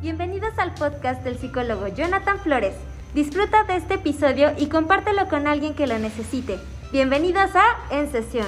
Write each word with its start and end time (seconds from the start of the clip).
Bienvenidos 0.00 0.52
al 0.58 0.74
podcast 0.74 1.22
del 1.22 1.40
psicólogo 1.40 1.88
Jonathan 1.88 2.38
Flores. 2.42 2.74
Disfruta 3.14 3.64
de 3.64 3.76
este 3.76 3.94
episodio 3.94 4.52
y 4.58 4.68
compártelo 4.68 5.26
con 5.26 5.46
alguien 5.46 5.74
que 5.74 5.86
lo 5.86 5.98
necesite. 5.98 6.58
Bienvenidos 6.92 7.50
a 7.54 7.88
En 7.90 8.12
Sesión. 8.12 8.46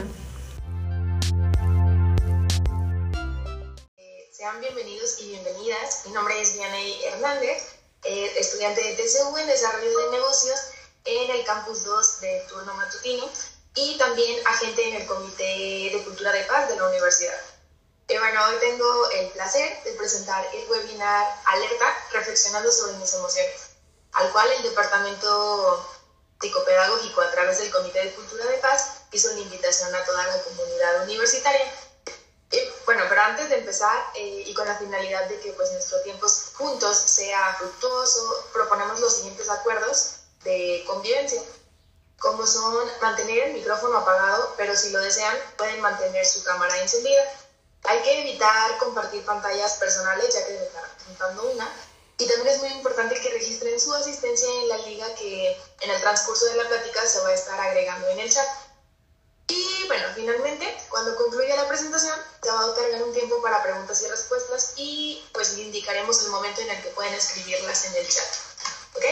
Eh, 3.96 4.28
sean 4.30 4.60
bienvenidos 4.60 5.22
y 5.22 5.30
bienvenidas. 5.30 6.02
Mi 6.06 6.12
nombre 6.12 6.38
es 6.38 6.52
Dianey 6.52 7.02
Hernández, 7.04 7.76
eh, 8.04 8.30
estudiante 8.38 8.82
de 8.82 8.92
TCU 8.96 9.38
en 9.38 9.46
Desarrollo 9.46 9.98
de 10.04 10.10
Negocios 10.10 10.60
en 11.06 11.30
el 11.30 11.44
Campus 11.46 11.82
2 11.82 12.20
de 12.20 12.42
turno 12.50 12.74
matutino 12.74 13.24
y 13.74 13.96
también 13.96 14.38
agente 14.46 14.86
en 14.86 14.96
el 14.96 15.06
Comité 15.06 15.90
de 15.94 16.02
Cultura 16.04 16.30
de 16.30 16.44
Paz 16.44 16.68
de 16.68 16.76
la 16.76 16.88
universidad. 16.88 17.40
Bueno, 18.08 18.40
hoy 18.46 18.56
tengo 18.58 19.10
el 19.10 19.28
placer 19.32 19.82
de 19.84 19.92
presentar 19.92 20.42
el 20.54 20.66
webinar 20.70 21.26
Alerta, 21.44 21.94
reflexionando 22.12 22.72
sobre 22.72 22.94
mis 22.94 23.12
emociones, 23.12 23.70
al 24.12 24.32
cual 24.32 24.50
el 24.50 24.62
Departamento 24.62 25.86
Psicopedagógico 26.40 27.20
a 27.20 27.30
través 27.30 27.58
del 27.58 27.70
Comité 27.70 28.06
de 28.06 28.14
Cultura 28.14 28.46
de 28.46 28.56
Paz 28.58 29.02
hizo 29.12 29.30
una 29.32 29.40
invitación 29.40 29.94
a 29.94 30.04
toda 30.06 30.26
la 30.26 30.42
comunidad 30.42 31.02
universitaria. 31.02 31.70
bueno, 32.86 33.04
pero 33.10 33.20
antes 33.20 33.50
de 33.50 33.58
empezar 33.58 34.02
eh, 34.14 34.44
y 34.46 34.54
con 34.54 34.66
la 34.66 34.76
finalidad 34.76 35.28
de 35.28 35.38
que 35.40 35.52
pues 35.52 35.70
nuestro 35.72 36.00
tiempo 36.00 36.26
juntos 36.54 36.96
sea 36.96 37.56
fructuoso, 37.58 38.46
proponemos 38.54 39.00
los 39.00 39.16
siguientes 39.16 39.50
acuerdos 39.50 40.14
de 40.44 40.82
convivencia, 40.86 41.42
como 42.18 42.46
son 42.46 42.90
mantener 43.02 43.48
el 43.48 43.52
micrófono 43.52 43.98
apagado, 43.98 44.54
pero 44.56 44.74
si 44.74 44.88
lo 44.92 45.00
desean 45.00 45.36
pueden 45.58 45.82
mantener 45.82 46.24
su 46.24 46.42
cámara 46.42 46.78
encendida 46.78 47.22
hay 47.84 48.02
que 48.02 48.20
evitar 48.20 48.78
compartir 48.78 49.24
pantallas 49.24 49.74
personales, 49.74 50.34
ya 50.34 50.46
que 50.46 50.58
se 50.58 50.64
está 50.64 50.82
presentando 50.96 51.50
una. 51.50 51.68
Y 52.18 52.26
también 52.26 52.54
es 52.54 52.60
muy 52.60 52.70
importante 52.70 53.20
que 53.20 53.30
registren 53.30 53.78
su 53.78 53.94
asistencia 53.94 54.48
en 54.48 54.68
la 54.68 54.78
liga 54.78 55.14
que 55.14 55.56
en 55.80 55.90
el 55.90 56.00
transcurso 56.00 56.46
de 56.46 56.56
la 56.56 56.68
plática 56.68 57.06
se 57.06 57.20
va 57.20 57.28
a 57.28 57.34
estar 57.34 57.60
agregando 57.60 58.08
en 58.08 58.18
el 58.18 58.32
chat. 58.32 58.48
Y 59.46 59.86
bueno, 59.86 60.04
finalmente, 60.14 60.76
cuando 60.90 61.16
concluya 61.16 61.56
la 61.56 61.68
presentación, 61.68 62.14
se 62.42 62.50
va 62.50 62.60
a 62.60 62.66
otorgar 62.66 63.02
un 63.02 63.14
tiempo 63.14 63.40
para 63.40 63.62
preguntas 63.62 64.02
y 64.02 64.08
respuestas 64.08 64.74
y 64.76 65.24
pues 65.32 65.54
le 65.54 65.62
indicaremos 65.62 66.22
el 66.24 66.30
momento 66.30 66.60
en 66.60 66.70
el 66.70 66.82
que 66.82 66.90
pueden 66.90 67.14
escribirlas 67.14 67.84
en 67.86 67.96
el 67.96 68.08
chat. 68.08 68.28
¿Ok? 68.94 69.04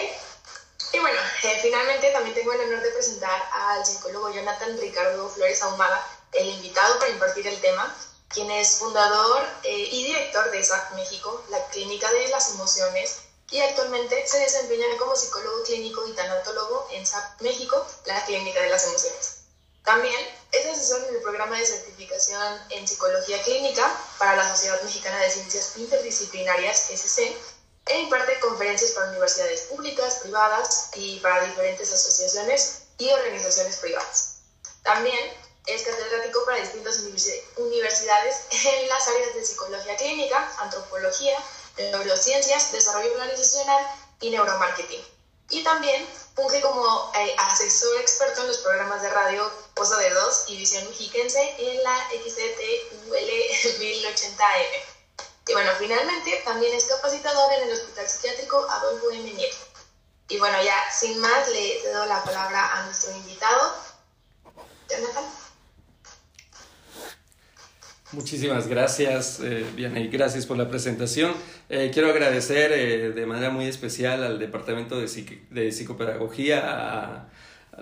Y 0.93 0.99
bueno, 0.99 1.21
eh, 1.45 1.59
finalmente 1.63 2.11
también 2.11 2.35
tengo 2.35 2.53
el 2.53 2.61
honor 2.61 2.83
de 2.83 2.91
presentar 2.91 3.49
al 3.53 3.87
psicólogo 3.87 4.31
Jonathan 4.31 4.77
Ricardo 4.79 5.29
Flores 5.29 5.63
Ahumada, 5.63 6.05
el 6.33 6.49
invitado 6.49 6.99
para 6.99 7.11
impartir 7.11 7.47
el 7.47 7.61
tema 7.61 7.95
quien 8.37 8.51
es 8.51 8.77
fundador 8.77 9.49
eh, 9.63 9.89
y 9.93 10.05
director 10.05 10.51
de 10.51 10.63
SAC 10.63 10.93
México, 10.93 11.43
la 11.49 11.67
Clínica 11.69 12.13
de 12.13 12.29
las 12.29 12.51
Emociones, 12.51 13.21
y 13.51 13.61
actualmente 13.61 14.29
se 14.29 14.39
desempeña 14.41 14.85
como 14.99 15.17
psicólogo 15.17 15.63
clínico 15.63 16.07
y 16.07 16.13
tanatólogo 16.13 16.87
en 16.93 17.07
SAP 17.07 17.41
México, 17.41 17.87
la 18.05 18.23
Clínica 18.27 18.61
de 18.61 18.69
las 18.69 18.85
Emociones. 18.85 19.39
También 19.85 20.21
es 20.53 20.67
asesor 20.67 21.03
en 21.09 21.15
el 21.15 21.23
programa 21.23 21.57
de 21.57 21.65
certificación 21.65 22.61
en 22.69 22.87
psicología 22.87 23.43
clínica 23.43 23.91
para 24.19 24.37
la 24.37 24.55
Sociedad 24.55 24.83
Mexicana 24.83 25.19
de 25.19 25.31
Ciencias 25.31 25.73
Interdisciplinarias, 25.77 26.91
SC, 26.91 27.35
e 27.87 28.01
imparte 28.01 28.39
conferencias 28.41 28.91
para 28.91 29.09
universidades 29.13 29.63
públicas, 29.63 30.17
privadas 30.17 30.91
y 30.97 31.21
para 31.21 31.47
diferentes 31.47 31.91
asociaciones 31.91 32.83
y 32.99 33.09
organizaciones 33.09 33.77
privadas. 33.77 34.41
También 34.83 35.46
es 35.67 35.83
catedrático 35.83 36.45
para 36.45 36.59
distintas 36.59 37.01
universidades 37.57 38.37
en 38.51 38.89
las 38.89 39.09
áreas 39.09 39.35
de 39.35 39.45
psicología 39.45 39.97
clínica, 39.97 40.53
antropología, 40.59 41.37
neurociencias, 41.77 42.73
desarrollo 42.73 43.13
organizacional 43.13 43.85
y 44.21 44.31
neuromarketing. 44.31 45.05
Y 45.51 45.63
también 45.63 46.07
funge 46.35 46.61
como 46.61 47.13
eh, 47.15 47.35
asesor 47.39 48.01
experto 48.01 48.41
en 48.43 48.49
los 48.49 48.59
programas 48.59 49.03
de 49.03 49.11
radio 49.11 49.51
Posa 49.75 49.97
de 49.99 50.11
Dos 50.11 50.45
y 50.49 50.57
Visión 50.57 50.89
Mexiquense 50.89 51.55
en 51.59 51.83
la 51.83 52.09
XTUL 52.11 53.11
1080M. 53.79 54.97
Y 55.49 55.53
bueno, 55.53 55.71
finalmente 55.79 56.43
también 56.45 56.75
es 56.75 56.85
capacitador 56.87 57.53
en 57.53 57.69
el 57.69 57.73
Hospital 57.75 58.09
Psiquiátrico 58.09 58.67
Adolfo 58.69 59.11
M. 59.11 59.31
Nieto. 59.31 59.57
Y 60.29 60.39
bueno, 60.39 60.61
ya 60.63 60.75
sin 60.93 61.19
más 61.21 61.49
le 61.49 61.93
doy 61.93 62.09
la 62.09 62.25
palabra 62.25 62.73
a 62.73 62.83
nuestro 62.83 63.13
invitado, 63.13 63.77
Jonathan. 64.89 65.46
Muchísimas 68.13 68.69
gracias, 68.69 69.41
eh, 69.43 69.65
y 69.77 70.07
gracias 70.07 70.47
por 70.47 70.57
la 70.57 70.69
presentación. 70.69 71.33
Eh, 71.69 71.91
quiero 71.93 72.09
agradecer 72.09 72.71
eh, 72.73 73.11
de 73.11 73.27
manera 73.27 73.51
muy 73.51 73.65
especial 73.65 74.23
al 74.23 74.39
Departamento 74.39 74.97
de, 75.01 75.73
Psicopedagogía, 75.73 76.61
a, 76.63 77.29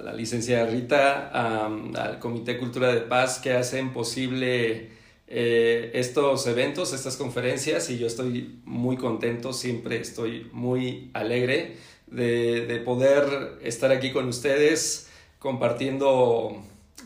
la 0.03 0.15
licenciada 0.15 0.65
Rita, 0.65 1.29
al 1.29 2.19
Comité 2.21 2.57
Cultura 2.57 2.93
de 2.93 3.03
Paz 3.03 3.39
que 3.39 3.53
hacen 3.53 3.93
posible 3.93 4.93
eh, 5.29 5.91
estos 5.93 6.47
eventos, 6.47 6.95
estas 6.95 7.19
conferencias 7.19 7.91
y 7.91 7.99
yo 7.99 8.07
estoy 8.07 8.61
muy 8.65 8.97
contento, 8.97 9.53
siempre 9.53 10.01
estoy 10.01 10.49
muy 10.53 11.11
alegre 11.13 11.77
de 12.07 12.83
poder 12.85 13.59
estar 13.63 13.93
aquí 13.93 14.11
con 14.11 14.27
ustedes 14.29 15.09
compartiendo 15.39 16.65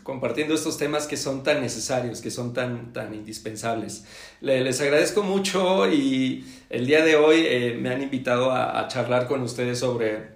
compartiendo 0.09 0.55
estos 0.55 0.79
temas 0.79 1.07
que 1.07 1.19
son 1.19 1.43
tan 1.43 1.61
necesarios, 1.61 2.23
que 2.23 2.31
son 2.31 2.55
tan, 2.55 2.95
tan 2.95 3.13
indispensables. 3.13 4.05
les 4.41 4.81
agradezco 4.81 5.23
mucho 5.23 5.87
y 5.87 6.47
el 6.71 6.87
día 6.87 7.05
de 7.05 7.17
hoy 7.17 7.43
eh, 7.45 7.77
me 7.79 7.91
han 7.91 8.01
invitado 8.01 8.51
a, 8.51 8.89
charlar 8.89 9.29
con 9.29 9.43
ustedes 9.43 9.79
sobre, 9.79 10.31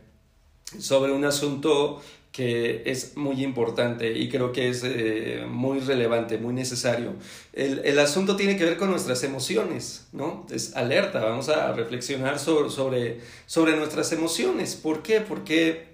sobre 0.78 1.12
un 1.12 1.24
asunto 1.24 2.02
que 2.32 2.82
es 2.84 3.16
muy 3.16 3.42
importante 3.42 4.12
y 4.12 4.28
creo 4.28 4.52
que 4.52 4.68
es 4.68 4.82
eh, 4.84 5.46
muy 5.48 5.80
relevante, 5.80 6.36
muy 6.36 6.52
necesario. 6.52 7.14
El, 7.54 7.80
el, 7.86 7.98
asunto 7.98 8.36
tiene 8.36 8.58
que 8.58 8.66
ver 8.66 8.76
con 8.76 8.90
nuestras 8.90 9.24
emociones, 9.24 10.06
¿no? 10.12 10.46
Es 10.50 10.76
alerta, 10.76 11.20
vamos 11.20 11.48
a 11.48 11.72
reflexionar 11.72 12.38
sobre, 12.38 12.68
sobre, 12.68 13.20
sobre 13.46 13.74
nuestras 13.74 14.12
emociones. 14.12 14.76
¿Por 14.76 15.02
qué? 15.02 15.22
Porque 15.22 15.91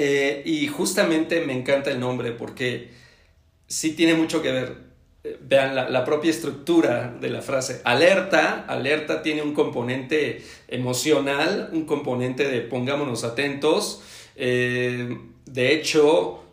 eh, 0.00 0.42
y 0.44 0.68
justamente 0.68 1.40
me 1.40 1.52
encanta 1.52 1.90
el 1.90 1.98
nombre 1.98 2.30
porque 2.30 2.90
sí 3.66 3.94
tiene 3.94 4.14
mucho 4.14 4.40
que 4.40 4.52
ver. 4.52 4.76
Eh, 5.24 5.36
vean 5.40 5.74
la, 5.74 6.04
propia 6.04 6.30
estructura 6.30 7.16
de 7.20 7.28
la 7.28 7.42
frase. 7.42 7.80
Alerta, 7.82 8.64
alerta 8.68 9.22
tiene 9.22 9.42
un 9.42 9.54
componente 9.54 10.44
emocional, 10.68 11.70
un 11.72 11.84
componente 11.84 12.48
de 12.48 12.60
pongámonos 12.60 13.24
atentos. 13.24 14.04
Eh, 14.36 15.18
de 15.46 15.72
hecho, 15.72 16.44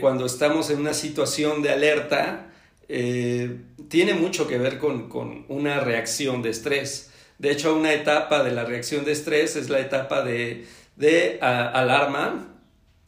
cuando 0.00 0.26
estamos 0.26 0.70
en 0.70 0.78
una 0.78 0.94
situación 0.94 1.62
de 1.62 1.70
alerta, 1.70 2.52
tiene 2.86 4.14
mucho 4.14 4.46
que 4.46 4.56
ver 4.56 4.78
con, 4.78 5.08
con, 5.08 5.46
una 5.48 5.80
reacción 5.80 6.42
de 6.42 6.50
estrés. 6.50 7.10
De 7.38 7.50
hecho, 7.50 7.74
una 7.74 7.92
etapa 7.92 8.44
de 8.44 8.52
la 8.52 8.64
reacción 8.64 9.04
de 9.04 9.10
estrés 9.10 9.56
es 9.56 9.68
la 9.68 9.80
etapa 9.80 10.22
de, 10.22 10.66
de 10.94 11.38
alarma, 11.40 12.53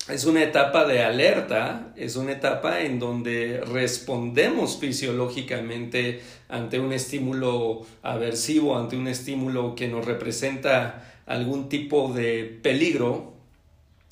es 0.08 0.24
una 0.24 0.42
etapa 0.42 0.84
de 0.84 1.02
alerta, 1.02 1.92
es 1.96 2.16
una 2.16 2.32
etapa 2.32 2.80
en 2.80 2.98
donde 2.98 3.60
respondemos 3.66 4.78
fisiológicamente 4.78 6.22
ante 6.48 6.78
un 6.78 6.92
estímulo 6.92 7.84
aversivo, 8.02 8.78
ante 8.78 8.96
un 8.96 9.08
estímulo 9.08 9.74
que 9.74 9.88
nos 9.88 10.04
representa 10.04 11.22
algún 11.26 11.68
tipo 11.68 12.12
de 12.12 12.44
peligro 12.62 13.34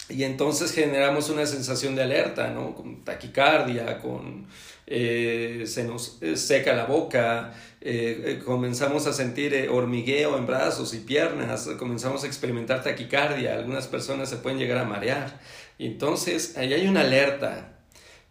y 0.08 0.24
entonces 0.24 0.72
generamos 0.72 1.30
una 1.30 1.46
sensación 1.46 1.94
de 1.94 2.02
alerta, 2.02 2.50
¿no? 2.50 2.74
Con 2.74 3.04
taquicardia, 3.04 4.00
con 4.00 4.46
eh, 4.86 5.64
se 5.66 5.84
nos 5.84 6.18
eh, 6.20 6.36
seca 6.36 6.74
la 6.74 6.84
boca, 6.84 7.54
eh, 7.80 8.42
comenzamos 8.44 9.06
a 9.06 9.14
sentir 9.14 9.68
hormigueo 9.70 10.36
en 10.36 10.46
brazos 10.46 10.92
y 10.92 10.98
piernas, 10.98 11.68
comenzamos 11.78 12.24
a 12.24 12.26
experimentar 12.26 12.82
taquicardia, 12.82 13.54
algunas 13.54 13.86
personas 13.86 14.28
se 14.28 14.36
pueden 14.36 14.58
llegar 14.58 14.78
a 14.78 14.84
marear. 14.84 15.40
Entonces, 15.78 16.56
ahí 16.56 16.72
hay 16.72 16.86
una 16.86 17.02
alerta. 17.02 17.78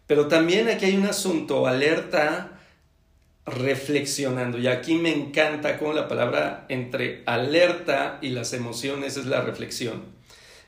Pero 0.06 0.28
también 0.28 0.68
aquí 0.68 0.86
hay 0.86 0.96
un 0.96 1.06
asunto, 1.06 1.66
alerta 1.66 2.54
reflexionando. 3.46 4.58
Y 4.58 4.66
aquí 4.66 4.94
me 4.94 5.12
encanta 5.12 5.78
cómo 5.78 5.92
la 5.92 6.08
palabra 6.08 6.66
entre 6.68 7.22
alerta 7.26 8.18
y 8.22 8.30
las 8.30 8.52
emociones 8.52 9.16
es 9.16 9.26
la 9.26 9.40
reflexión. 9.40 10.04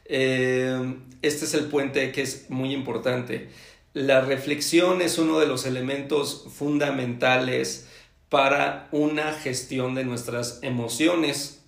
Eh, 0.04 0.94
este 1.22 1.44
es 1.44 1.54
el 1.54 1.64
puente 1.66 2.12
que 2.12 2.22
es 2.22 2.50
muy 2.50 2.72
importante. 2.72 3.48
La 3.92 4.20
reflexión 4.20 5.00
es 5.00 5.18
uno 5.18 5.38
de 5.38 5.46
los 5.46 5.64
elementos 5.64 6.46
fundamentales 6.54 7.88
para 8.28 8.88
una 8.92 9.32
gestión 9.32 9.94
de 9.94 10.04
nuestras 10.04 10.58
emociones. 10.62 11.62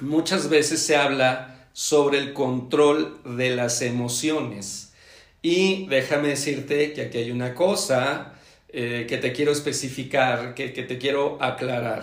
Muchas 0.00 0.50
veces 0.50 0.80
se 0.80 0.96
habla 0.96 1.55
sobre 1.76 2.16
el 2.16 2.32
control 2.32 3.20
de 3.36 3.54
las 3.54 3.82
emociones. 3.82 4.94
Y 5.42 5.84
déjame 5.88 6.28
decirte 6.28 6.94
que 6.94 7.02
aquí 7.02 7.18
hay 7.18 7.30
una 7.30 7.54
cosa 7.54 8.32
eh, 8.70 9.04
que 9.06 9.18
te 9.18 9.34
quiero 9.34 9.52
especificar, 9.52 10.54
que, 10.54 10.72
que 10.72 10.84
te 10.84 10.96
quiero 10.96 11.36
aclarar. 11.42 12.02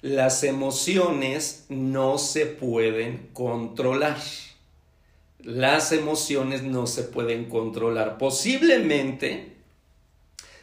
las 0.00 0.44
emociones 0.44 1.66
no 1.68 2.18
se 2.18 2.46
pueden 2.46 3.30
controlar. 3.32 4.18
Las 5.40 5.90
emociones 5.90 6.62
no 6.62 6.86
se 6.86 7.02
pueden 7.02 7.46
controlar. 7.46 8.16
Posiblemente, 8.16 9.56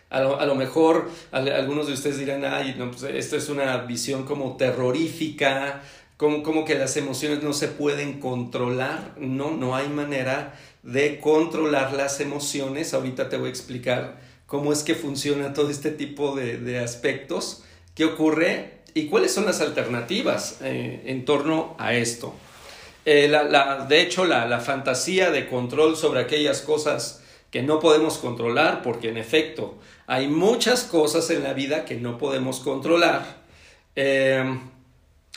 a 0.10 0.22
lo, 0.22 0.56
mejor 0.56 1.12
algunos 1.34 1.88
de 1.88 1.94
ustedes 1.94 2.18
dirán, 2.18 2.46
ay, 2.46 2.76
no, 2.78 2.92
pues 2.92 3.04
esto 3.04 3.36
es 3.36 3.50
una 3.50 3.76
visión 3.80 4.24
como 4.24 4.56
terrorífica, 4.56 5.84
como, 6.18 6.44
como 6.44 6.66
que 6.66 6.76
las 6.76 6.98
emociones 6.98 7.44
no 7.44 7.54
se 7.54 7.68
pueden 7.68 8.20
controlar. 8.20 9.14
No, 9.18 9.52
no 9.52 9.76
hay 9.76 9.88
manera 9.88 10.60
de 10.84 11.20
controlar 11.20 11.94
las 11.94 12.20
emociones. 12.20 12.94
Ahorita 12.94 13.30
te 13.30 13.38
voy 13.38 13.48
a 13.48 13.52
explicar 13.52 14.20
cómo 14.48 14.74
es 14.74 14.82
que 14.82 14.96
funciona 14.96 15.54
todo 15.54 15.70
este 15.70 15.92
tipo 15.92 16.36
de, 16.36 16.80
aspectos, 16.80 17.64
qué 17.94 18.06
ocurre 18.06 18.80
y 18.94 19.06
cuáles 19.08 19.34
son 19.34 19.46
las 19.46 19.62
alternativas 19.62 20.58
eh, 20.62 21.04
en 21.06 21.26
torno 21.26 21.76
a 21.78 21.94
esto. 21.94 22.34
Eh, 23.06 23.32
de 23.88 24.02
hecho, 24.02 24.26
la, 24.26 24.60
fantasía 24.60 25.30
de 25.30 25.48
control 25.48 25.96
sobre 25.96 26.22
aquellas 26.22 26.62
cosas 26.62 27.22
que 27.52 27.62
no 27.62 27.80
podemos 27.80 28.18
controlar, 28.18 28.82
porque 28.82 29.10
en 29.10 29.18
efecto 29.18 29.76
hay 30.08 30.28
muchas 30.28 30.84
cosas 30.84 31.30
en 31.30 31.44
la 31.44 31.54
vida 31.54 31.86
que 31.86 31.96
no 31.96 32.18
podemos 32.18 32.60
controlar. 32.60 33.38
Eh, 33.96 34.44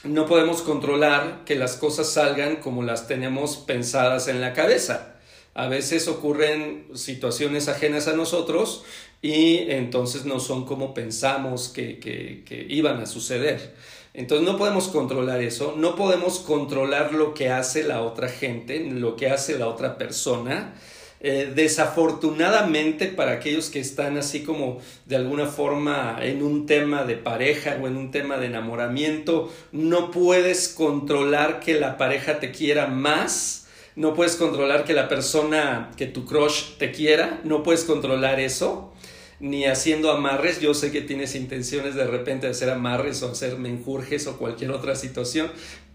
no 0.05 0.27
podemos 0.27 0.63
controlar 0.63 1.45
que 1.45 1.57
las 1.57 1.77
cosas 1.77 2.09
salgan 2.09 2.57
como 2.57 2.83
las 2.83 3.07
tenemos 3.07 3.57
pensadas 3.59 4.29
en 4.29 4.41
la 4.41 4.55
cabeza. 4.55 5.17
A 5.53 5.69
veces 5.69 6.09
ocurren 6.09 6.87
situaciones 6.95 7.69
ajenas 7.69 8.09
a 8.09 8.15
nosotros 8.15 8.85
y 9.21 9.71
entonces 9.71 10.25
no 10.25 10.41
son 10.41 10.65
como 10.65 10.95
pensamos 10.95 11.69
que, 11.69 11.99
que, 11.99 12.67
iban 12.69 13.01
a 13.01 13.07
suceder. 13.07 13.75
Entonces 14.15 14.47
no 14.47 14.57
podemos 14.57 14.89
controlar 14.89 15.43
eso, 15.43 15.75
no 15.77 15.97
podemos 15.97 16.39
controlar 16.39 17.13
lo 17.13 17.35
que 17.35 17.51
hace 17.51 17.85
la 17.85 18.03
otra 18.03 18.29
gente, 18.29 18.81
lo 18.81 19.17
que 19.17 19.29
hace 19.31 19.59
la 19.59 19.69
otra 19.69 19.99
persona. 19.99 20.75
Eh, 21.23 21.53
desafortunadamente 21.55 23.07
para 23.09 23.33
aquellos 23.33 23.69
que 23.69 23.79
están 23.79 24.17
así 24.17 24.43
como 24.43 24.81
de 25.05 25.17
alguna 25.17 25.45
forma 25.47 26.17
en 26.23 26.43
un 26.43 26.65
tema 26.65 27.05
de 27.05 27.17
pareja 27.17 27.79
o 27.79 27.87
en 27.87 27.99
un 27.99 28.11
tema 28.11 28.39
de 28.39 28.47
enamoramiento, 28.47 29.53
no 29.71 30.11
puedes 30.11 30.69
controlar 30.69 31.61
que 31.61 31.75
la 31.75 31.99
pareja 31.99 32.41
te 32.41 32.53
quiera 32.53 32.87
más, 32.87 33.69
no 33.97 34.15
puedes 34.15 34.37
controlar 34.37 34.85
que 34.85 34.95
la 34.95 35.09
persona, 35.09 35.91
que 35.99 36.07
tu 36.07 36.25
crush 36.25 36.79
te 36.79 36.91
quiera, 36.91 37.41
no 37.45 37.63
puedes 37.63 37.85
controlar 37.85 38.41
eso 38.41 38.95
ni 39.41 39.65
haciendo 39.65 40.11
amarres. 40.11 40.61
Yo 40.61 40.75
sé 40.75 40.93
que 40.93 41.01
tienes 41.01 41.35
intenciones 41.35 41.95
de 41.95 42.07
repente 42.07 42.47
de 42.47 42.53
hacer 42.53 42.71
amarres 42.71 43.23
o 43.23 43.31
hacer 43.31 43.59
menjurjes 43.59 44.27
o 44.27 44.39
cualquier 44.39 44.71
otra 44.71 44.95
situación, 44.95 45.51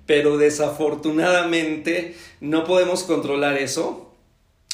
pero 0.06 0.38
desafortunadamente 0.38 2.16
no 2.42 2.64
podemos 2.64 3.04
controlar 3.04 3.58
eso. 3.58 4.05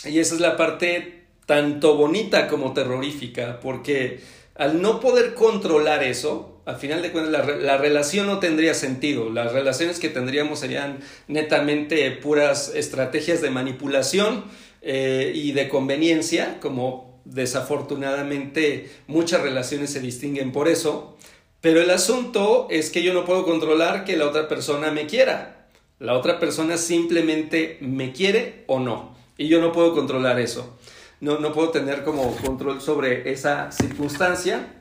Y 0.05 0.19
esa 0.19 0.35
es 0.35 0.41
la 0.41 0.57
parte 0.57 1.25
tanto 1.45 1.95
bonita 1.95 2.47
como 2.47 2.73
terrorífica, 2.73 3.59
porque 3.59 4.19
al 4.55 4.81
no 4.81 4.99
poder 4.99 5.33
controlar 5.33 6.03
eso, 6.03 6.61
al 6.65 6.77
final 6.77 7.01
de 7.01 7.11
cuentas 7.11 7.47
la, 7.61 7.77
relación 7.77 8.27
no 8.27 8.39
tendría 8.39 8.73
sentido. 8.73 9.29
Las 9.29 9.51
relaciones 9.51 9.99
que 9.99 10.09
tendríamos 10.09 10.59
serían 10.59 10.99
netamente 11.27 12.09
puras 12.11 12.71
estrategias 12.75 13.41
de 13.41 13.49
manipulación 13.49 14.45
eh, 14.81 15.31
y 15.33 15.51
de 15.51 15.67
conveniencia, 15.69 16.59
como 16.59 17.21
desafortunadamente 17.25 18.89
muchas 19.07 19.41
relaciones 19.41 19.91
se 19.91 19.99
distinguen 19.99 20.51
por 20.51 20.67
eso, 20.67 21.17
pero 21.61 21.81
el 21.81 21.91
asunto 21.91 22.67
es 22.71 22.89
que 22.89 23.03
yo 23.03 23.13
no 23.13 23.25
puedo 23.25 23.45
controlar 23.45 24.03
que 24.03 24.17
la 24.17 24.27
otra 24.27 24.47
persona 24.47 24.91
me 24.91 25.05
quiera. 25.05 25.67
La 25.99 26.13
otra 26.13 26.39
persona 26.39 26.77
simplemente 26.77 27.77
me 27.81 28.11
quiere 28.11 28.63
o 28.65 28.79
no. 28.79 29.10
Y 29.41 29.47
yo 29.47 29.59
no 29.59 29.71
puedo 29.71 29.95
controlar 29.95 30.39
eso. 30.39 30.77
No, 31.19 31.39
no 31.39 31.51
puedo 31.51 31.69
tener 31.69 32.03
como 32.03 32.35
control 32.37 32.79
sobre 32.79 33.31
esa 33.31 33.71
circunstancia. 33.71 34.71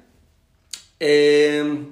Eh, 1.01 1.87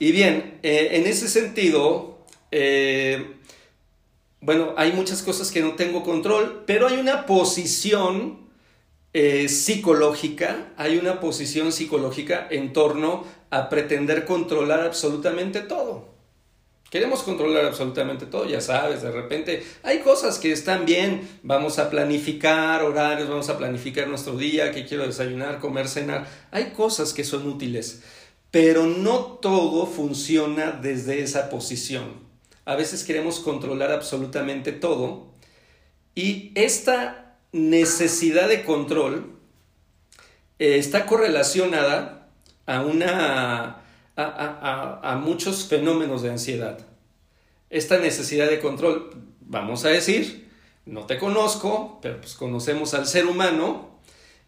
y 0.00 0.10
bien, 0.10 0.58
eh, 0.64 0.88
en 0.94 1.06
ese 1.06 1.28
sentido, 1.28 2.18
eh, 2.50 3.36
bueno, 4.40 4.74
hay 4.76 4.90
muchas 4.90 5.22
cosas 5.22 5.52
que 5.52 5.60
no 5.60 5.74
tengo 5.74 6.02
control, 6.02 6.64
pero 6.66 6.88
hay 6.88 6.98
una 6.98 7.26
posición 7.26 8.40
psicológica, 9.46 10.72
hay 10.76 10.98
una 10.98 11.20
posición 11.20 11.70
psicológica 11.70 12.48
en 12.50 12.72
torno 12.72 13.24
a 13.50 13.68
pretender 13.68 14.24
controlar 14.24 14.80
absolutamente 14.80 15.60
todo. 15.60 16.13
Queremos 16.94 17.24
controlar 17.24 17.64
absolutamente 17.64 18.24
todo, 18.24 18.48
ya 18.48 18.60
sabes, 18.60 19.02
de 19.02 19.10
repente 19.10 19.66
hay 19.82 19.98
cosas 19.98 20.38
que 20.38 20.52
están 20.52 20.86
bien, 20.86 21.28
vamos 21.42 21.80
a 21.80 21.90
planificar 21.90 22.84
horarios, 22.84 23.28
vamos 23.28 23.48
a 23.48 23.58
planificar 23.58 24.06
nuestro 24.06 24.36
día, 24.36 24.70
que 24.70 24.86
quiero 24.86 25.04
desayunar, 25.04 25.58
comer, 25.58 25.88
cenar, 25.88 26.28
hay 26.52 26.66
cosas 26.66 27.12
que 27.12 27.24
son 27.24 27.48
útiles, 27.48 28.04
pero 28.52 28.86
no 28.86 29.40
todo 29.42 29.86
funciona 29.86 30.70
desde 30.70 31.20
esa 31.20 31.50
posición. 31.50 32.04
A 32.64 32.76
veces 32.76 33.02
queremos 33.02 33.40
controlar 33.40 33.90
absolutamente 33.90 34.70
todo 34.70 35.32
y 36.14 36.52
esta 36.54 37.38
necesidad 37.50 38.46
de 38.48 38.62
control 38.62 39.32
eh, 40.60 40.78
está 40.78 41.06
correlacionada 41.06 42.28
a, 42.66 42.82
una, 42.82 43.83
a, 44.16 45.20
muchos 45.22 45.66
fenómenos 45.66 46.22
de 46.22 46.30
ansiedad. 46.30 46.78
Esta 47.70 47.98
necesidad 47.98 48.48
de 48.48 48.60
control, 48.60 49.10
vamos 49.40 49.84
a 49.84 49.88
decir, 49.88 50.48
no 50.86 51.06
te 51.06 51.18
conozco, 51.18 51.98
pero 52.02 52.20
pues 52.20 52.34
conocemos 52.34 52.94
al 52.94 53.06
ser 53.06 53.26
humano. 53.26 53.98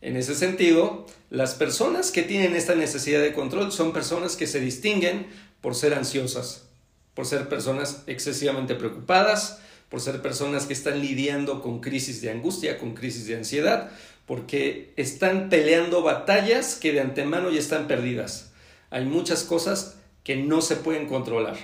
En 0.00 0.16
ese 0.16 0.34
sentido, 0.34 1.06
las 1.30 1.54
personas 1.54 2.10
que 2.10 2.22
tienen 2.22 2.54
esta 2.54 2.74
necesidad 2.74 3.20
de 3.20 3.32
control 3.32 3.72
son 3.72 3.92
personas 3.92 4.36
que 4.36 4.46
se 4.46 4.60
distinguen 4.60 5.26
por 5.60 5.74
ser 5.74 5.94
ansiosas, 5.94 6.68
por 7.14 7.26
ser 7.26 7.48
personas 7.48 8.02
excesivamente 8.06 8.74
preocupadas, 8.74 9.60
por 9.88 10.00
ser 10.00 10.20
personas 10.20 10.66
que 10.66 10.74
están 10.74 11.00
lidiando 11.00 11.62
con 11.62 11.80
crisis 11.80 12.20
de 12.20 12.30
angustia, 12.30 12.78
con 12.78 12.94
crisis 12.94 13.26
de 13.26 13.36
ansiedad, 13.36 13.90
porque 14.26 14.92
están 14.96 15.48
peleando 15.48 16.02
batallas 16.02 16.74
que 16.74 16.92
de 16.92 17.00
antemano 17.00 17.50
ya 17.50 17.60
están 17.60 17.86
perdidas. 17.86 18.52
Hay 18.90 19.04
muchas 19.04 19.44
cosas 19.44 19.96
que 20.24 20.36
no 20.36 20.60
se 20.60 20.76
pueden 20.76 21.06
controlar. 21.06 21.56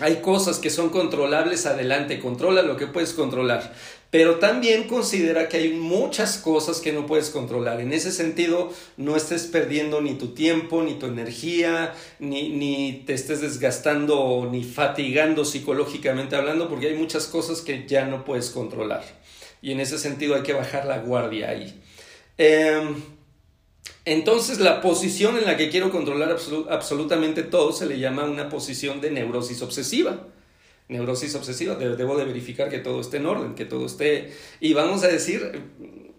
Hay 0.00 0.16
cosas 0.16 0.58
que 0.58 0.70
son 0.70 0.88
controlables, 0.88 1.66
adelante, 1.66 2.18
controla 2.18 2.62
lo 2.62 2.78
que 2.78 2.86
puedes 2.86 3.12
controlar. 3.12 3.74
Pero 4.10 4.38
también 4.38 4.88
considera 4.88 5.48
que 5.48 5.58
hay 5.58 5.68
muchas 5.70 6.38
cosas 6.38 6.80
que 6.80 6.92
no 6.92 7.06
puedes 7.06 7.30
controlar. 7.30 7.80
En 7.80 7.92
ese 7.92 8.10
sentido, 8.10 8.72
no 8.96 9.16
estés 9.16 9.44
perdiendo 9.44 10.00
ni 10.00 10.14
tu 10.14 10.28
tiempo, 10.28 10.82
ni 10.82 10.94
tu 10.94 11.06
energía, 11.06 11.94
ni, 12.18 12.48
ni 12.50 13.04
te 13.06 13.12
estés 13.12 13.42
desgastando 13.42 14.48
ni 14.50 14.64
fatigando 14.64 15.44
psicológicamente 15.44 16.36
hablando, 16.36 16.68
porque 16.68 16.88
hay 16.88 16.94
muchas 16.94 17.26
cosas 17.26 17.60
que 17.60 17.86
ya 17.86 18.06
no 18.06 18.24
puedes 18.24 18.50
controlar. 18.50 19.02
Y 19.60 19.72
en 19.72 19.80
ese 19.80 19.98
sentido 19.98 20.34
hay 20.34 20.42
que 20.42 20.54
bajar 20.54 20.86
la 20.86 20.98
guardia 20.98 21.50
ahí. 21.50 21.80
Em, 22.38 22.94
entonces 24.04 24.58
la 24.58 24.80
posición 24.80 25.36
en 25.36 25.44
la 25.44 25.56
que 25.56 25.70
quiero 25.70 25.90
controlar 25.90 26.36
absolutamente 26.70 27.42
todo 27.44 27.72
se 27.72 27.86
le 27.86 27.98
llama 27.98 28.24
una 28.24 28.48
posición 28.48 29.00
de 29.00 29.10
neurosis 29.10 29.62
obsesiva. 29.62 30.26
Neurosis 30.88 31.34
obsesiva, 31.36 31.76
debo 31.76 32.18
de 32.18 32.24
verificar 32.24 32.68
que 32.68 32.78
todo 32.78 33.00
esté 33.00 33.18
en 33.18 33.26
orden, 33.26 33.54
que 33.54 33.64
todo 33.64 33.86
esté... 33.86 34.32
Y 34.60 34.72
vamos 34.74 35.04
a 35.04 35.08
decir, 35.08 35.62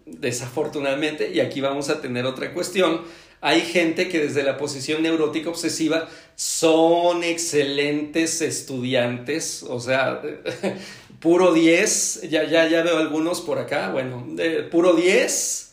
desafortunadamente, 0.05 1.31
y 1.31 1.41
aquí 1.41 1.59
vamos 1.59 1.89
a 1.89 2.01
tener 2.01 2.25
otra 2.25 2.53
cuestión, 2.53 3.01
hay 3.41 3.61
gente 3.61 4.07
que 4.07 4.19
desde 4.19 4.41
la 4.43 4.57
posición 4.57 5.03
neurótica 5.03 5.49
obsesiva 5.49 6.07
son 6.35 7.23
excelentes 7.23 8.41
estudiantes, 8.41 9.63
o 9.63 9.81
sea, 9.81 10.21
puro 11.19 11.53
10, 11.53 12.29
ya, 12.29 12.45
ya, 12.45 12.67
ya 12.69 12.81
veo 12.81 12.97
algunos 12.97 13.41
por 13.41 13.59
acá, 13.59 13.91
bueno, 13.91 14.25
puro 14.71 14.93
10 14.93 15.72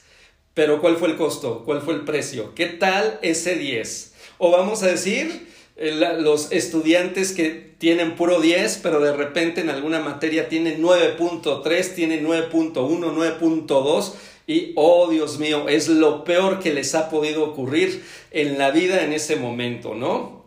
pero 0.54 0.80
¿cuál 0.80 0.96
fue 0.96 1.08
el 1.08 1.16
costo? 1.16 1.62
¿Cuál 1.64 1.82
fue 1.82 1.94
el 1.94 2.04
precio? 2.04 2.54
¿Qué 2.54 2.66
tal 2.66 3.18
ese 3.22 3.56
10? 3.56 4.14
O 4.38 4.50
vamos 4.50 4.82
a 4.82 4.88
decir, 4.88 5.48
eh, 5.76 5.94
los 6.20 6.52
estudiantes 6.52 7.32
que 7.32 7.70
tienen 7.78 8.16
puro 8.16 8.40
10, 8.40 8.80
pero 8.82 9.00
de 9.00 9.14
repente 9.16 9.60
en 9.60 9.70
alguna 9.70 10.00
materia 10.00 10.48
tienen 10.48 10.82
9.3, 10.82 11.94
tienen 11.94 12.26
9.1, 12.26 12.74
9.2 12.74 14.12
y, 14.46 14.72
oh 14.76 15.08
Dios 15.08 15.38
mío, 15.38 15.68
es 15.68 15.88
lo 15.88 16.24
peor 16.24 16.58
que 16.58 16.74
les 16.74 16.94
ha 16.94 17.08
podido 17.08 17.44
ocurrir 17.44 18.02
en 18.30 18.58
la 18.58 18.72
vida 18.72 19.04
en 19.04 19.12
ese 19.12 19.36
momento, 19.36 19.94
¿no? 19.94 20.44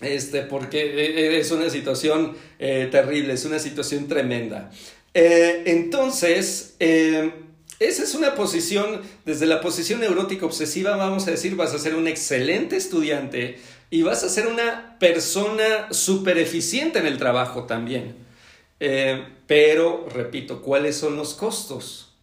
Este, 0.00 0.42
porque 0.42 0.80
eh, 0.80 1.38
es 1.38 1.50
una 1.50 1.68
situación 1.68 2.36
eh, 2.58 2.88
terrible, 2.90 3.34
es 3.34 3.44
una 3.44 3.58
situación 3.58 4.08
tremenda. 4.08 4.72
entonces, 5.14 6.74
esa 7.88 8.02
es 8.02 8.14
una 8.14 8.34
posición, 8.34 9.02
desde 9.24 9.46
la 9.46 9.60
posición 9.60 10.00
neurótica 10.00 10.46
obsesiva, 10.46 10.96
vamos 10.96 11.26
a 11.26 11.32
decir, 11.32 11.56
vas 11.56 11.74
a 11.74 11.78
ser 11.78 11.94
un 11.94 12.08
excelente 12.08 12.76
estudiante, 12.76 13.58
y 13.92 14.00
vas 14.00 14.24
a 14.24 14.30
ser 14.30 14.46
una 14.46 14.96
persona 14.98 15.92
súper 15.92 16.38
eficiente 16.38 16.98
en 16.98 17.06
el 17.06 17.18
trabajo 17.18 17.64
también. 17.64 18.16
Eh, 18.80 19.22
pero, 19.46 20.08
repito, 20.08 20.62
¿cuáles 20.62 20.96
son 20.96 21.14
los 21.16 21.34
costos? 21.34 22.14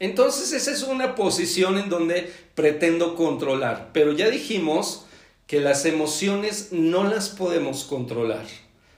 Entonces 0.00 0.52
esa 0.52 0.72
es 0.72 0.82
una 0.82 1.14
posición 1.14 1.78
en 1.78 1.88
donde 1.88 2.32
pretendo 2.56 3.14
controlar, 3.14 3.90
pero 3.92 4.10
ya 4.10 4.28
dijimos 4.28 5.06
que 5.46 5.60
las 5.60 5.84
emociones 5.84 6.70
no 6.72 7.04
las 7.04 7.28
podemos 7.28 7.84
controlar. 7.84 8.44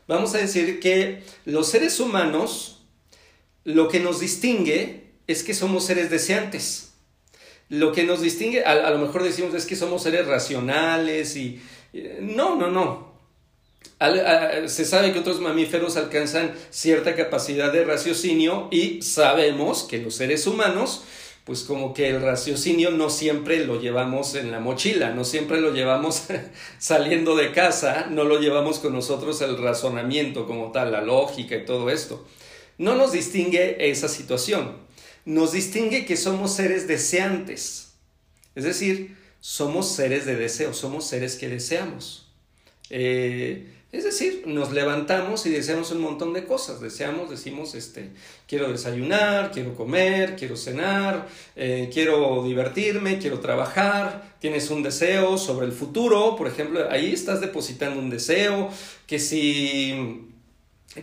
Vamos 0.09 0.35
a 0.35 0.39
decir 0.39 0.81
que 0.81 1.23
los 1.45 1.69
seres 1.69 2.01
humanos, 2.01 2.81
lo 3.65 3.89
que 3.89 4.01
nos 4.01 4.21
distingue 4.21 5.06
es 5.27 5.43
que 5.43 5.55
somos 5.55 5.85
seres 5.85 6.11
deseantes. 6.11 6.93
Lo 7.69 7.93
que 7.93 8.05
nos 8.05 8.21
distingue, 8.21 8.65
a, 8.65 8.91
lo 8.91 8.99
mejor 8.99 9.23
decimos 9.25 9.55
es 9.55 9.67
que 9.67 9.77
somos 9.77 10.03
seres 10.03 10.27
racionales 10.27 11.37
y... 11.37 11.61
No, 12.21 12.57
no, 12.57 12.71
no. 12.71 13.13
se 14.69 14.85
sabe 14.85 15.13
que 15.13 15.19
otros 15.19 15.41
mamíferos 15.41 15.97
alcanzan 15.97 16.55
cierta 16.71 17.17
capacidad 17.17 17.73
de 17.73 17.85
raciocinio 17.85 18.69
y 18.71 19.03
sabemos 19.03 19.85
que 19.85 19.99
los 19.99 20.15
seres 20.15 20.47
humanos 20.47 21.05
pues 21.47 21.63
como 21.63 21.95
que 21.95 22.09
el 22.09 22.21
raciocinio 22.21 22.91
no 22.91 23.09
siempre 23.09 23.65
lo 23.65 23.81
llevamos 23.81 24.35
en 24.35 24.51
la 24.51 24.59
mochila, 24.59 25.11
no 25.11 25.23
siempre 25.23 25.61
lo 25.61 25.73
llevamos 25.73 26.25
saliendo 26.79 27.37
de 27.37 27.53
casa, 27.53 28.09
no 28.11 28.25
lo 28.25 28.41
llevamos 28.41 28.81
con 28.81 28.93
nosotros 28.93 29.41
el 29.43 29.57
razonamiento 29.57 30.45
como 30.45 30.73
tal, 30.73 30.91
la 30.91 31.03
lógica 31.03 31.55
y 31.55 31.65
todo 31.65 31.89
esto. 31.89 32.27
No 32.79 32.97
nos 32.97 33.13
distingue 33.13 33.89
esa 33.89 34.09
situación, 34.09 34.86
nos 35.27 35.53
distingue 35.53 36.07
que 36.07 36.17
somos 36.17 36.55
seres 36.55 36.89
deseantes, 36.89 37.93
es 38.55 38.65
decir, 38.65 39.17
somos 39.41 39.95
seres 39.95 40.25
de 40.25 40.37
deseo, 40.37 40.73
somos 40.73 41.07
seres 41.07 41.37
que 41.37 41.49
deseamos. 41.49 42.33
Eh, 42.89 43.73
es 43.93 44.05
decir, 44.05 44.43
nos 44.47 44.73
levantamos 44.73 45.47
y 45.47 45.51
deseamos 45.51 45.91
un 45.91 46.01
montón 46.01 46.33
de 46.33 46.45
cosas. 46.45 46.81
Deseamos, 46.81 47.31
decimos, 47.31 47.75
este, 47.75 48.11
quiero 48.47 48.71
desayunar, 48.71 49.53
quiero 49.53 49.75
comer, 49.75 50.37
quiero 50.37 50.57
cenar, 50.57 51.29
eh, 51.55 51.89
quiero 51.93 52.45
divertirme, 52.45 53.19
quiero 53.19 53.41
trabajar. 53.41 54.35
Tienes 54.41 54.71
un 54.71 54.83
deseo 54.83 55.39
sobre 55.39 55.67
el 55.67 55.73
futuro, 55.73 56.37
por 56.37 56.47
ejemplo, 56.47 56.91
ahí 56.91 57.13
estás 57.13 57.41
depositando 57.41 58.01
un 58.01 58.11
deseo 58.11 58.69
que 59.07 59.19
si 59.19 60.26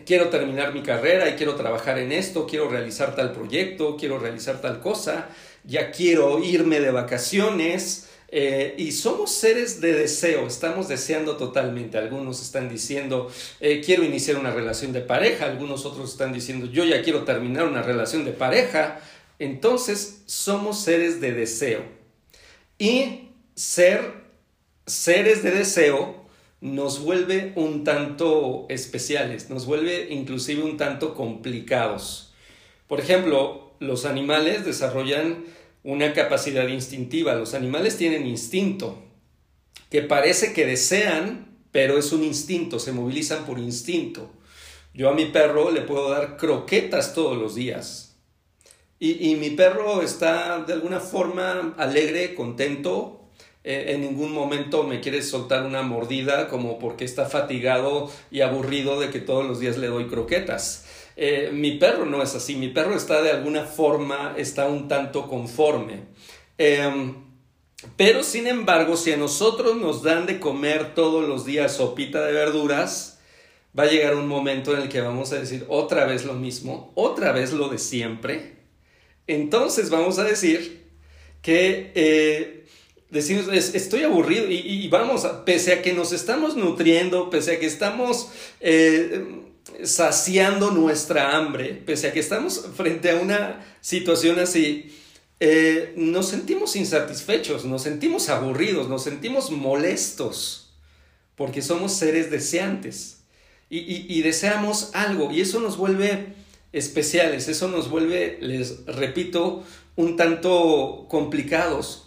quiero 0.05 0.29
terminar 0.29 0.73
mi 0.73 0.81
carrera 0.81 1.29
y 1.29 1.33
quiero 1.33 1.55
trabajar 1.55 1.99
en 1.99 2.11
esto, 2.11 2.47
quiero 2.47 2.69
realizar 2.69 3.15
tal 3.15 3.31
proyecto, 3.31 3.97
quiero 3.97 4.19
realizar 4.19 4.61
tal 4.61 4.79
cosa, 4.79 5.29
ya 5.63 5.91
quiero 5.91 6.39
irme 6.43 6.79
de 6.79 6.91
vacaciones. 6.91 8.09
Eh, 8.35 8.73
y 8.79 8.93
somos 8.93 9.29
seres 9.31 9.79
de 9.79 9.93
deseo, 9.93 10.47
estamos 10.47 10.87
deseando 10.87 11.37
totalmente. 11.37 11.99
Algunos 11.99 12.41
están 12.41 12.67
diciendo, 12.67 13.31
eh, 13.59 13.79
quiero 13.85 14.03
iniciar 14.03 14.37
una 14.37 14.49
relación 14.49 14.91
de 14.91 15.01
pareja, 15.01 15.45
algunos 15.45 15.85
otros 15.85 16.09
están 16.09 16.33
diciendo, 16.33 16.65
yo 16.65 16.83
ya 16.83 17.03
quiero 17.03 17.25
terminar 17.25 17.67
una 17.67 17.83
relación 17.83 18.25
de 18.25 18.31
pareja. 18.31 18.99
Entonces, 19.37 20.23
somos 20.25 20.81
seres 20.81 21.21
de 21.21 21.33
deseo. 21.33 21.83
Y 22.79 23.29
ser 23.53 24.23
seres 24.87 25.43
de 25.43 25.51
deseo 25.51 26.22
nos 26.63 27.03
vuelve 27.03 27.51
un 27.57 27.83
tanto 27.83 28.67
especiales, 28.69 29.49
nos 29.49 29.65
vuelve 29.65 30.07
inclusive 30.11 30.63
un 30.63 30.77
tanto 30.77 31.13
complicados. 31.13 32.33
Por 32.87 33.01
ejemplo, 33.01 33.75
los 33.81 34.05
animales 34.05 34.63
desarrollan 34.63 35.43
una 35.83 36.13
capacidad 36.13 36.65
instintiva. 36.69 37.35
Los 37.35 37.53
animales 37.53 37.97
tienen 37.97 38.25
instinto, 38.25 39.03
que 39.89 40.03
parece 40.03 40.53
que 40.53 40.65
desean, 40.65 41.57
pero 41.73 41.97
es 41.97 42.13
un 42.13 42.23
instinto, 42.23 42.79
se 42.79 42.93
movilizan 42.93 43.45
por 43.45 43.59
instinto. 43.59 44.31
Yo 44.93 45.09
a 45.09 45.13
mi 45.13 45.25
perro 45.25 45.69
le 45.69 45.81
puedo 45.81 46.11
dar 46.11 46.37
croquetas 46.37 47.13
todos 47.13 47.37
los 47.37 47.55
días. 47.55 48.15
Y, 48.99 49.35
mi 49.35 49.49
perro 49.49 50.01
está 50.01 50.63
de 50.65 50.71
alguna 50.71 51.01
forma 51.01 51.75
alegre, 51.77 52.35
contento. 52.35 53.22
Eh, 53.63 53.93
en 53.93 54.01
ningún 54.01 54.33
momento 54.33 54.83
me 54.83 54.99
quiere 54.99 55.21
soltar 55.21 55.65
una 55.65 55.83
mordida 55.83 56.49
como 56.49 56.79
porque 56.79 57.05
está 57.05 57.25
fatigado 57.25 58.11
y 58.29 58.41
aburrido 58.41 58.99
de 58.99 59.09
que 59.09 59.19
todos 59.19 59.45
los 59.45 59.59
días 59.59 59.77
le 59.77 59.87
doy 59.87 60.07
croquetas. 60.07 60.85
Eh, 61.15 61.49
mi 61.53 61.77
perro 61.77 62.05
no 62.05 62.21
es 62.21 62.35
así, 62.35 62.55
mi 62.55 62.69
perro 62.69 62.95
está 62.95 63.21
de 63.21 63.31
alguna 63.31 63.65
forma, 63.65 64.33
está 64.37 64.65
un 64.65 64.87
tanto 64.87 65.27
conforme. 65.27 66.01
Em, 66.57 67.15
pero 67.95 68.23
sin 68.23 68.47
embargo, 68.47 68.97
si 68.97 69.11
a 69.11 69.17
nosotros 69.17 69.77
nos 69.77 70.03
dan 70.03 70.25
de 70.25 70.39
comer 70.39 70.95
todos 70.95 71.27
los 71.27 71.45
días 71.45 71.73
sopita 71.75 72.25
de 72.25 72.33
verduras, 72.33 73.19
va 73.77 73.83
a 73.83 73.87
llegar 73.87 74.15
un 74.15 74.27
momento 74.27 74.73
en 74.73 74.83
el 74.83 74.89
que 74.89 75.01
vamos 75.01 75.31
a 75.31 75.39
decir 75.39 75.65
otra 75.69 76.05
vez 76.05 76.25
lo 76.25 76.33
mismo, 76.33 76.91
otra 76.95 77.31
vez 77.31 77.53
lo 77.53 77.69
de 77.69 77.77
siempre. 77.77 78.53
Entonces 79.27 79.89
vamos 79.89 80.19
a 80.19 80.23
decir 80.23 80.83
que 81.41 81.91
eh, 81.95 82.62
decimos, 83.13 83.47
estoy 83.47 84.03
aburrido 84.03 84.47
y, 84.49 84.87
vamos, 84.89 85.25
pese 85.45 85.73
a 85.73 85.81
que 85.81 85.93
nos 85.93 86.11
estamos 86.11 86.57
nutriendo, 86.57 87.29
pese 87.29 87.53
a 87.53 87.59
que 87.59 87.67
estamos... 87.67 88.29
Eh, 88.59 89.39
saciando 89.83 90.71
nuestra 90.71 91.35
hambre, 91.35 91.73
pese 91.73 92.07
a 92.07 92.13
que 92.13 92.19
estamos 92.19 92.67
frente 92.75 93.09
a 93.09 93.15
una 93.15 93.65
situación 93.81 94.37
así, 94.39 94.93
eh, 95.39 95.93
nos 95.97 96.27
sentimos 96.27 96.75
insatisfechos, 96.75 97.65
nos 97.65 97.81
sentimos 97.81 98.29
aburridos, 98.29 98.87
nos 98.87 99.03
sentimos 99.03 99.51
molestos, 99.51 100.73
porque 101.35 101.61
somos 101.61 101.93
seres 101.93 102.29
deseantes 102.29 103.23
y, 103.69 104.21
deseamos 104.21 104.91
algo 104.93 105.31
y 105.31 105.41
eso 105.41 105.59
nos 105.59 105.77
vuelve 105.77 106.35
especiales, 106.71 107.47
eso 107.47 107.67
nos 107.67 107.89
vuelve, 107.89 108.37
les 108.39 108.85
repito, 108.85 109.63
un 109.95 110.15
tanto 110.15 111.07
complicados. 111.09 112.02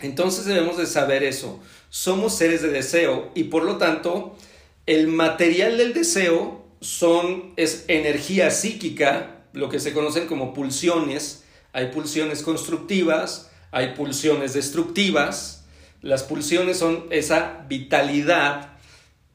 Entonces 0.00 0.44
debemos 0.44 0.76
de 0.76 0.86
saber 0.86 1.22
eso. 1.22 1.60
Somos 1.90 2.36
seres 2.36 2.62
de 2.62 2.68
deseo 2.68 3.30
y 3.34 3.44
por 3.44 3.64
lo 3.64 3.78
tanto 3.78 4.36
el 4.86 5.08
material 5.08 5.76
del 5.76 5.92
deseo 5.92 6.64
son, 6.80 7.52
es 7.56 7.84
energía 7.88 8.50
psíquica, 8.50 9.44
lo 9.52 9.68
que 9.68 9.80
se 9.80 9.92
conocen 9.92 10.26
como 10.26 10.54
pulsiones. 10.54 11.44
Hay 11.72 11.88
pulsiones 11.88 12.42
constructivas, 12.42 13.50
hay 13.70 13.94
pulsiones 13.94 14.54
destructivas. 14.54 15.64
Las 16.00 16.22
pulsiones 16.22 16.78
son 16.78 17.06
esa 17.10 17.66
vitalidad 17.68 18.78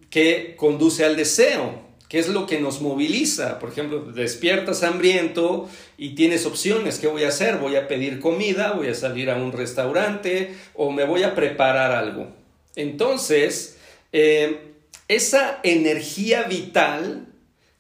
que 0.10 0.56
conduce 0.58 1.04
al 1.04 1.16
deseo, 1.18 1.83
que 2.14 2.20
es 2.20 2.28
lo 2.28 2.46
que 2.46 2.60
nos 2.60 2.80
moviliza. 2.80 3.58
Por 3.58 3.72
ejemplo, 3.72 4.02
despiertas 4.02 4.84
hambriento 4.84 5.68
y 5.98 6.10
tienes 6.10 6.46
opciones. 6.46 7.00
¿Qué 7.00 7.08
voy 7.08 7.24
a 7.24 7.30
hacer? 7.30 7.58
Voy 7.58 7.76
a 7.76 7.88
pedir 7.88 8.20
comida, 8.20 8.74
voy 8.74 8.90
a 8.90 8.94
salir 8.94 9.32
a 9.32 9.36
un 9.36 9.52
restaurante 9.52 10.56
o 10.76 10.92
me 10.92 11.06
voy 11.06 11.24
a 11.24 11.34
preparar 11.34 11.92
algo. 11.92 12.28
Entonces, 12.76 13.80
eh, 14.12 14.76
esa 15.08 15.60
energía 15.64 16.44
vital 16.44 17.30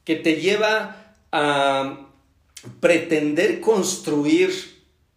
que 0.03 0.15
te 0.15 0.37
lleva 0.37 1.13
a 1.31 2.07
pretender 2.79 3.61
construir 3.61 4.49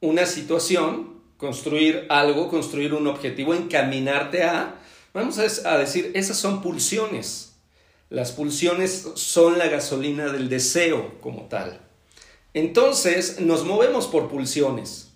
una 0.02 0.26
situación, 0.26 1.22
construir 1.38 2.04
algo, 2.10 2.50
construir 2.50 2.92
un 2.92 3.06
objetivo, 3.06 3.54
encaminarte 3.54 4.42
a, 4.42 4.74
vamos 5.14 5.38
a 5.38 5.78
decir, 5.78 6.10
esas 6.12 6.36
son 6.36 6.60
pulsiones. 6.60 7.45
Las 8.08 8.32
pulsiones 8.32 9.08
son 9.14 9.58
la 9.58 9.68
gasolina 9.68 10.32
del 10.32 10.48
deseo 10.48 11.18
como 11.20 11.42
tal. 11.42 11.80
Entonces 12.54 13.40
nos 13.40 13.64
movemos 13.64 14.06
por 14.06 14.28
pulsiones. 14.28 15.12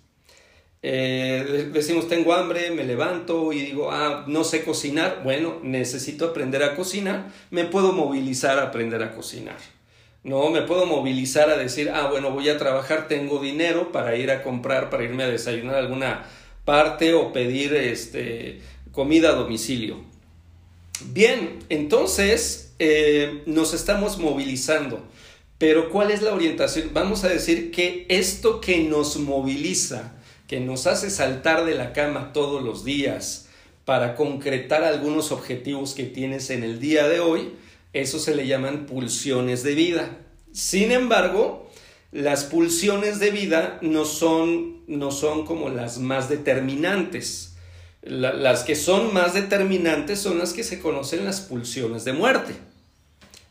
Eh, 0.83 1.69
decimos, 1.71 2.07
tengo 2.07 2.33
hambre, 2.33 2.71
me 2.71 2.83
levanto 2.83 3.53
y 3.53 3.61
digo, 3.61 3.91
ah, 3.91 4.25
no 4.27 4.43
sé 4.43 4.63
cocinar. 4.63 5.21
Bueno, 5.23 5.59
necesito 5.63 6.25
aprender 6.25 6.63
a 6.63 6.75
cocinar. 6.75 7.31
Me 7.49 7.65
puedo 7.65 7.93
movilizar 7.93 8.59
a 8.59 8.63
aprender 8.63 9.01
a 9.03 9.13
cocinar. 9.13 9.57
No, 10.23 10.49
me 10.51 10.61
puedo 10.61 10.85
movilizar 10.85 11.49
a 11.49 11.57
decir, 11.57 11.89
ah, 11.89 12.07
bueno, 12.09 12.31
voy 12.31 12.49
a 12.49 12.57
trabajar, 12.57 13.07
tengo 13.07 13.39
dinero 13.39 13.91
para 13.91 14.15
ir 14.15 14.29
a 14.29 14.43
comprar, 14.43 14.89
para 14.89 15.03
irme 15.03 15.23
a 15.23 15.29
desayunar 15.29 15.75
alguna 15.75 16.25
parte 16.63 17.13
o 17.13 17.33
pedir 17.33 17.73
este, 17.73 18.61
comida 18.91 19.29
a 19.29 19.33
domicilio. 19.33 19.97
Bien, 21.05 21.59
entonces 21.69 22.70
eh, 22.83 23.43
nos 23.45 23.75
estamos 23.75 24.17
movilizando. 24.17 25.05
Pero 25.59 25.91
¿cuál 25.91 26.09
es 26.09 26.23
la 26.23 26.33
orientación? 26.33 26.89
Vamos 26.93 27.23
a 27.23 27.29
decir 27.29 27.69
que 27.69 28.07
esto 28.09 28.59
que 28.59 28.79
nos 28.79 29.17
moviliza, 29.17 30.13
que 30.47 30.59
nos 30.59 30.87
hace 30.87 31.11
saltar 31.11 31.63
de 31.65 31.75
la 31.75 31.93
cama 31.93 32.33
todos 32.33 32.63
los 32.63 32.83
días 32.83 33.49
para 33.85 34.15
concretar 34.15 34.83
algunos 34.83 35.31
objetivos 35.31 35.93
que 35.93 36.05
tienes 36.05 36.49
en 36.49 36.63
el 36.63 36.79
día 36.79 37.07
de 37.07 37.19
hoy, 37.19 37.53
eso 37.93 38.17
se 38.17 38.33
le 38.33 38.47
llaman 38.47 38.87
pulsiones 38.87 39.61
de 39.61 39.75
vida. 39.75 40.17
Sin 40.51 40.91
embargo, 40.91 41.69
las 42.11 42.45
pulsiones 42.45 43.19
de 43.19 43.29
vida 43.29 43.77
no 43.83 44.05
son, 44.05 44.81
no 44.87 45.11
son 45.11 45.45
como 45.45 45.69
las 45.69 45.99
más 45.99 46.29
determinantes. 46.29 47.57
las 48.01 48.63
que 48.63 48.75
son 48.75 49.13
más 49.13 49.35
determinantes 49.35 50.19
son 50.19 50.39
las 50.39 50.53
que 50.53 50.63
se 50.63 50.79
conocen 50.79 51.25
las 51.25 51.41
pulsiones 51.41 52.05
de 52.05 52.13
muerte. 52.13 52.70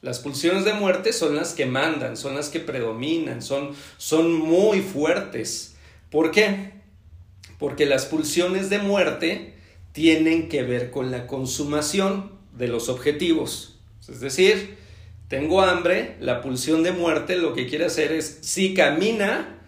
Las 0.02 0.20
pulsiones 0.20 0.64
de 0.64 0.72
muerte 0.72 1.12
son 1.12 1.36
las 1.36 1.52
que 1.52 1.66
mandan, 1.66 2.16
son 2.16 2.34
las 2.34 2.48
que 2.48 2.60
predominan, 2.60 3.42
son, 3.42 3.74
son 3.98 4.32
muy 4.32 4.80
fuertes. 4.80 5.76
¿Por 6.10 6.30
qué? 6.30 6.72
Porque 7.58 7.84
las 7.84 8.06
pulsiones 8.06 8.70
de 8.70 8.78
muerte 8.78 9.54
tienen 9.92 10.48
que 10.48 10.62
ver 10.62 10.90
con 10.90 11.10
la 11.10 11.26
consumación 11.26 12.32
de 12.56 12.68
los 12.68 12.88
objetivos. 12.88 13.78
Es 14.08 14.20
decir, 14.20 14.78
tengo 15.28 15.60
hambre, 15.60 16.16
la 16.20 16.40
pulsión 16.40 16.82
de 16.82 16.92
muerte 16.92 17.36
lo 17.36 17.54
que 17.54 17.66
quiere 17.66 17.84
hacer 17.84 18.10
es, 18.10 18.38
si 18.40 18.72
camina, 18.72 19.60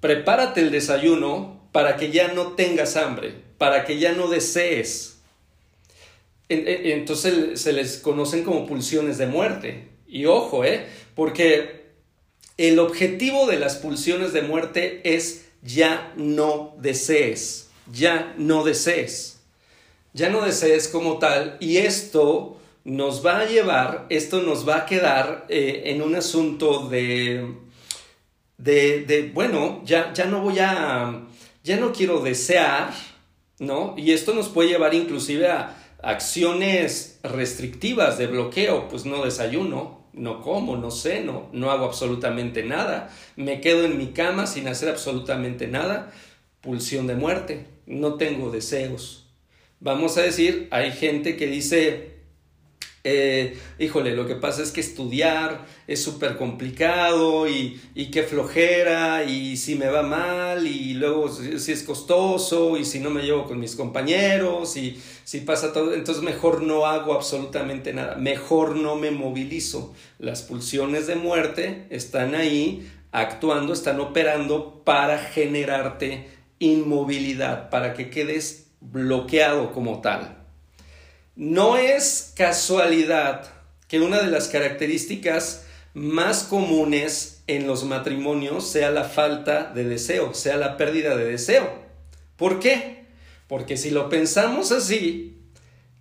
prepárate 0.00 0.60
el 0.60 0.70
desayuno 0.70 1.68
para 1.72 1.96
que 1.96 2.12
ya 2.12 2.28
no 2.32 2.52
tengas 2.52 2.96
hambre, 2.96 3.34
para 3.58 3.84
que 3.84 3.98
ya 3.98 4.12
no 4.12 4.28
desees. 4.28 5.15
Entonces 6.48 7.60
se 7.60 7.72
les 7.72 7.98
conocen 7.98 8.44
como 8.44 8.66
pulsiones 8.66 9.18
de 9.18 9.26
muerte. 9.26 9.88
Y 10.06 10.26
ojo, 10.26 10.64
¿eh? 10.64 10.86
Porque 11.14 11.86
el 12.56 12.78
objetivo 12.78 13.46
de 13.46 13.58
las 13.58 13.76
pulsiones 13.76 14.32
de 14.32 14.42
muerte 14.42 15.00
es 15.04 15.46
ya 15.62 16.12
no 16.16 16.74
desees, 16.78 17.68
ya 17.92 18.34
no 18.38 18.64
desees, 18.64 19.40
ya 20.12 20.30
no 20.30 20.44
desees 20.44 20.88
como 20.88 21.18
tal. 21.18 21.56
Y 21.60 21.78
esto 21.78 22.58
nos 22.84 23.26
va 23.26 23.40
a 23.40 23.46
llevar, 23.46 24.06
esto 24.10 24.42
nos 24.42 24.66
va 24.66 24.76
a 24.78 24.86
quedar 24.86 25.46
eh, 25.48 25.82
en 25.86 26.02
un 26.02 26.14
asunto 26.14 26.88
de, 26.88 27.52
de, 28.58 29.04
de, 29.04 29.30
bueno, 29.34 29.82
ya, 29.84 30.12
ya 30.12 30.26
no 30.26 30.40
voy 30.40 30.60
a, 30.60 31.24
ya 31.64 31.76
no 31.78 31.92
quiero 31.92 32.20
desear, 32.20 32.94
¿no? 33.58 33.94
Y 33.98 34.12
esto 34.12 34.34
nos 34.34 34.48
puede 34.48 34.68
llevar 34.68 34.94
inclusive 34.94 35.48
a 35.48 35.76
acciones 36.06 37.18
restrictivas 37.24 38.16
de 38.16 38.28
bloqueo, 38.28 38.86
pues 38.86 39.04
no 39.06 39.24
desayuno, 39.24 40.06
no 40.12 40.40
como, 40.40 40.76
no 40.76 40.92
ceno, 40.92 41.48
no 41.52 41.72
hago 41.72 41.84
absolutamente 41.84 42.62
nada, 42.62 43.10
me 43.34 43.60
quedo 43.60 43.84
en 43.84 43.98
mi 43.98 44.12
cama 44.12 44.46
sin 44.46 44.68
hacer 44.68 44.88
absolutamente 44.88 45.66
nada, 45.66 46.12
pulsión 46.60 47.08
de 47.08 47.16
muerte, 47.16 47.66
no 47.86 48.14
tengo 48.14 48.52
deseos. 48.52 49.26
Vamos 49.80 50.16
a 50.16 50.22
decir, 50.22 50.68
hay 50.70 50.92
gente 50.92 51.36
que 51.36 51.48
dice, 51.48 52.15
eh, 53.08 53.56
híjole, 53.78 54.16
lo 54.16 54.26
que 54.26 54.34
pasa 54.34 54.64
es 54.64 54.72
que 54.72 54.80
estudiar 54.80 55.64
es 55.86 56.02
súper 56.02 56.36
complicado 56.36 57.48
y, 57.48 57.80
y, 57.94 58.10
qué 58.10 58.24
flojera 58.24 59.22
y 59.22 59.56
si 59.56 59.76
me 59.76 59.88
va 59.88 60.02
mal 60.02 60.66
y 60.66 60.94
luego 60.94 61.28
si 61.28 61.70
es 61.70 61.84
costoso 61.84 62.76
y 62.76 62.84
si 62.84 62.98
no 62.98 63.10
me 63.10 63.22
llevo 63.22 63.44
con 63.44 63.60
mis 63.60 63.76
compañeros 63.76 64.76
y 64.76 65.00
si 65.22 65.42
pasa 65.42 65.72
todo, 65.72 65.94
entonces 65.94 66.24
mejor 66.24 66.62
no 66.62 66.84
hago 66.84 67.14
absolutamente 67.14 67.92
nada, 67.92 68.16
mejor 68.16 68.74
no 68.74 68.96
me 68.96 69.12
movilizo. 69.12 69.94
Las 70.18 70.42
pulsiones 70.42 71.06
de 71.06 71.14
muerte 71.14 71.86
están 71.90 72.34
ahí 72.34 72.90
actuando, 73.12 73.72
están 73.72 74.00
operando 74.00 74.82
para 74.84 75.18
generarte 75.18 76.26
inmovilidad, 76.58 77.70
para 77.70 77.94
que 77.94 78.10
quedes 78.10 78.66
bloqueado 78.80 79.70
como 79.70 80.00
tal. 80.00 80.35
No 81.36 81.76
es 81.76 82.32
casualidad 82.34 83.46
que 83.88 84.00
una 84.00 84.22
de 84.22 84.30
las 84.30 84.48
características 84.48 85.66
más 85.92 86.44
comunes 86.44 87.42
en 87.46 87.66
los 87.66 87.84
matrimonios 87.84 88.66
sea 88.66 88.90
la 88.90 89.04
falta 89.04 89.70
de 89.74 89.84
deseo, 89.84 90.32
sea 90.32 90.56
la 90.56 90.78
pérdida 90.78 91.14
de 91.14 91.26
deseo. 91.26 91.70
¿Por 92.36 92.58
qué? 92.58 93.04
Porque 93.48 93.76
si 93.76 93.90
lo 93.90 94.08
pensamos 94.08 94.72
así, 94.72 95.36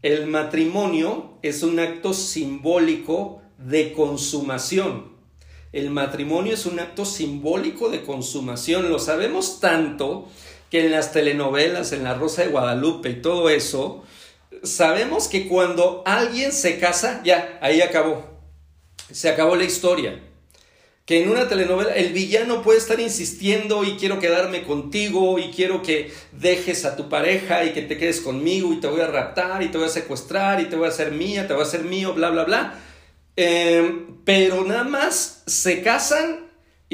el 0.02 0.26
matrimonio 0.28 1.34
es 1.42 1.64
un 1.64 1.82
acto 1.82 2.14
simbólico 2.14 3.42
de 3.58 3.92
consumación. 3.92 5.16
El 5.74 5.90
matrimonio 5.90 6.54
es 6.54 6.66
un 6.66 6.80
acto 6.80 7.04
simbólico 7.04 7.90
de 7.90 8.04
consumación. 8.04 8.90
Lo 8.90 9.00
sabemos 9.00 9.60
tanto 9.60 10.30
que 10.72 10.86
en 10.86 10.92
las 10.92 11.12
telenovelas, 11.12 11.92
en 11.92 12.06
La 12.06 12.14
Rosa 12.14 12.44
de 12.44 12.52
Guadalupe 12.52 13.10
y 13.10 13.22
todo 13.22 13.50
eso, 13.50 14.06
sabemos 14.66 15.28
que 15.28 15.48
cuando 15.48 16.04
alguien 16.06 16.52
se 16.52 16.80
casa, 16.80 17.22
ya, 17.24 17.58
ahí 17.62 17.82
acabó. 17.82 18.24
Se 19.12 19.30
acabó 19.30 19.56
la 19.56 19.64
historia. 19.64 20.22
Que 21.06 21.22
en 21.22 21.30
una 21.30 21.48
telenovela 21.48 21.94
el 21.94 22.14
villano 22.14 22.64
puede 22.64 22.80
estar 22.80 23.00
insistiendo 23.00 23.84
y 23.84 23.96
quiero 23.96 24.20
quedarme 24.20 24.64
contigo 24.64 25.38
y 25.38 25.52
quiero 25.52 25.84
que 25.84 26.12
dejes 26.32 26.84
a 26.84 26.96
tu 26.96 27.10
pareja 27.10 27.64
y 27.64 27.74
que 27.74 27.84
te 27.84 27.98
quedes 27.98 28.22
conmigo 28.22 28.74
y 28.74 28.80
te 28.80 28.88
voy 28.88 29.02
a 29.02 29.08
raptar 29.08 29.62
y 29.62 29.68
te 29.68 29.78
voy 29.78 29.86
a 29.86 29.92
secuestrar 29.92 30.60
y 30.62 30.66
te 30.66 30.76
voy 30.76 30.88
a 30.88 30.90
hacer 30.90 31.12
mía, 31.12 31.48
te 31.48 31.54
voy 31.54 31.62
a 31.62 31.68
hacer 31.68 31.84
mío, 31.84 32.16
bla, 32.16 32.32
bla, 32.32 32.44
bla. 32.46 32.80
Eh, 33.38 34.08
pero 34.24 34.64
nada 34.64 34.84
más 34.84 35.44
se 35.46 35.84
casan 35.84 36.45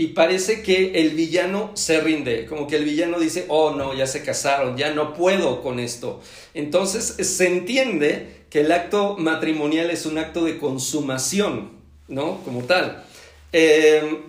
y 0.02 0.08
parece 0.08 0.64
que 0.64 1.00
el 1.00 1.12
villano 1.12 1.70
se 1.76 2.02
rinde, 2.02 2.48
como 2.48 2.66
que 2.66 2.78
el 2.78 2.86
villano 2.86 3.20
dice, 3.20 3.46
oh 3.50 3.76
no, 3.76 3.94
ya 3.94 4.08
se 4.08 4.24
casaron, 4.24 4.76
ya 4.76 4.96
no 4.96 5.14
puedo 5.14 5.62
con 5.62 5.80
esto. 5.80 6.22
Entonces 6.56 7.04
se 7.28 7.46
entiende 7.46 8.46
que 8.50 8.62
el 8.62 8.72
acto 8.72 9.16
matrimonial 9.20 9.92
es 9.92 10.08
un 10.08 10.18
acto 10.18 10.44
de 10.44 10.58
consumación, 10.58 11.74
¿no? 12.08 12.44
Como 12.44 12.64
tal. 12.64 13.04
Em, 13.52 14.24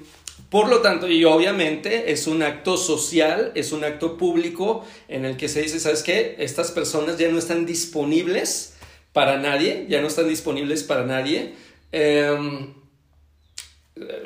por 0.51 0.69
lo 0.69 0.83
tanto, 0.83 1.09
y 1.09 1.25
obviamente 1.25 2.13
es 2.13 2.27
un 2.27 2.43
acto 2.43 2.77
social, 2.77 3.53
es 3.55 3.73
un 3.73 3.83
acto 3.83 4.19
público 4.19 4.85
en 5.09 5.25
el 5.25 5.39
que 5.39 5.49
se 5.49 5.63
dice, 5.63 5.81
¿sabes 5.81 6.03
qué? 6.03 6.37
Estas 6.39 6.71
personas 6.71 7.17
ya 7.17 7.31
no 7.31 7.39
están 7.39 7.65
disponibles 7.65 8.75
para 9.15 9.39
nadie, 9.39 9.87
ya 9.89 10.03
no 10.03 10.09
están 10.09 10.29
disponibles 10.29 10.83
para 10.83 11.07
nadie. 11.07 11.55
Em, 11.93 12.75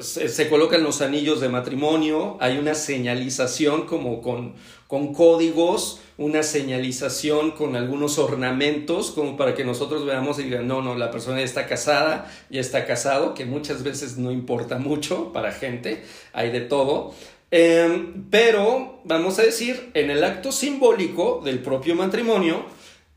se, 0.00 0.48
colocan 0.48 0.82
los 0.82 1.00
anillos 1.00 1.40
de 1.40 1.48
matrimonio, 1.48 2.36
hay 2.40 2.58
una 2.58 2.74
señalización 2.74 3.86
como 3.86 4.20
con, 4.22 4.54
con 4.86 5.12
códigos, 5.12 6.00
una 6.18 6.42
señalización 6.42 7.52
con 7.52 7.76
algunos 7.76 8.18
ornamentos, 8.18 9.10
como 9.10 9.36
para 9.36 9.54
que 9.54 9.64
nosotros 9.64 10.04
veamos 10.04 10.38
y 10.38 10.44
digan, 10.44 10.66
no, 10.66 10.82
no, 10.82 10.94
la 10.94 11.10
persona 11.10 11.42
está 11.42 11.66
casada, 11.66 12.32
ya 12.50 12.60
está 12.60 12.86
casado, 12.86 13.34
que 13.34 13.44
muchas 13.44 13.82
veces 13.82 14.16
no 14.18 14.32
importa 14.32 14.78
mucho 14.78 15.32
para 15.32 15.52
gente, 15.52 16.02
hay 16.32 16.50
de 16.50 16.60
todo. 16.60 17.14
Em, 17.50 18.24
pero, 18.30 19.00
vamos 19.04 19.38
a 19.38 19.42
decir, 19.42 19.90
en 19.94 20.10
el 20.10 20.24
acto 20.24 20.52
simbólico 20.52 21.40
del 21.44 21.60
propio 21.60 21.94
matrimonio, 21.94 22.64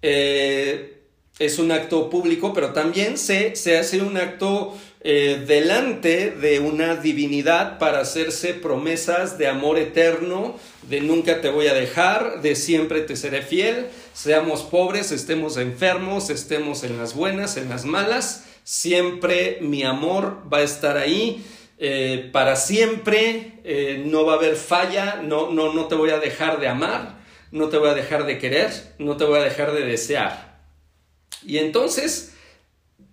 eh, 0.01 0.99
es 1.39 1.57
un 1.57 1.71
acto 1.71 2.09
público, 2.09 2.53
pero 2.53 2.73
también 2.73 3.17
se, 3.17 3.55
se 3.55 3.77
hace 3.77 4.01
un 4.01 4.17
acto 4.17 4.77
eh, 5.01 5.45
delante 5.47 6.31
de 6.31 6.59
una 6.59 6.97
divinidad 6.97 7.79
para 7.79 8.01
hacerse 8.01 8.53
promesas 8.53 9.37
de 9.37 9.47
amor 9.47 9.79
eterno, 9.79 10.57
de 10.89 10.99
nunca 10.99 11.39
te 11.39 11.47
voy 11.49 11.67
a 11.67 11.73
dejar, 11.73 12.41
de 12.41 12.55
siempre 12.55 13.01
te 13.01 13.15
seré 13.15 13.41
fiel, 13.41 13.87
seamos 14.13 14.63
pobres, 14.63 15.13
estemos 15.13 15.55
enfermos, 15.55 16.29
estemos 16.29 16.83
en 16.83 16.97
las 16.97 17.15
buenas, 17.15 17.55
en 17.55 17.69
las 17.69 17.85
malas, 17.85 18.45
siempre 18.65 19.59
mi 19.61 19.83
amor 19.83 20.43
va 20.51 20.57
a 20.57 20.63
estar 20.63 20.97
ahí. 20.97 21.45
Eh, 21.81 22.29
para 22.33 22.57
siempre 22.57 23.53
eh, 23.63 24.03
no 24.05 24.25
va 24.25 24.33
a 24.33 24.35
haber 24.35 24.57
falla, 24.57 25.21
no, 25.23 25.49
no, 25.49 25.71
no 25.71 25.87
te 25.87 25.95
voy 25.95 26.09
a 26.09 26.19
dejar 26.19 26.59
de 26.59 26.67
amar, 26.67 27.19
no 27.51 27.69
te 27.69 27.77
voy 27.77 27.87
a 27.87 27.93
dejar 27.93 28.25
de 28.25 28.37
querer, 28.37 28.69
no 28.97 29.15
te 29.15 29.23
voy 29.23 29.39
a 29.39 29.43
dejar 29.43 29.71
de 29.71 29.85
desear. 29.85 30.59
Y 31.45 31.57
entonces, 31.57 32.28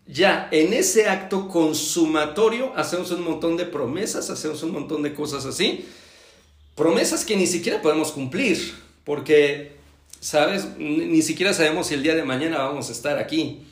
ya 0.06 0.48
en 0.52 0.72
ese 0.72 1.08
acto 1.08 1.48
consumatorio 1.48 2.72
hacemos 2.76 3.10
un 3.10 3.24
montón 3.24 3.56
de 3.56 3.64
promesas, 3.64 4.30
hacemos 4.30 4.62
un 4.62 4.72
montón 4.72 5.02
de 5.02 5.12
cosas 5.14 5.44
así. 5.46 5.86
Promesas 6.74 7.24
que 7.24 7.36
ni 7.36 7.46
siquiera 7.46 7.82
podemos 7.82 8.12
cumplir, 8.12 8.74
porque, 9.04 9.72
¿sabes? 10.20 10.76
Ni 10.78 11.22
siquiera 11.22 11.54
sabemos 11.54 11.88
si 11.88 11.94
el 11.94 12.02
día 12.02 12.14
de 12.14 12.24
mañana 12.24 12.58
vamos 12.58 12.88
a 12.88 12.92
estar 12.92 13.18
aquí. 13.18 13.62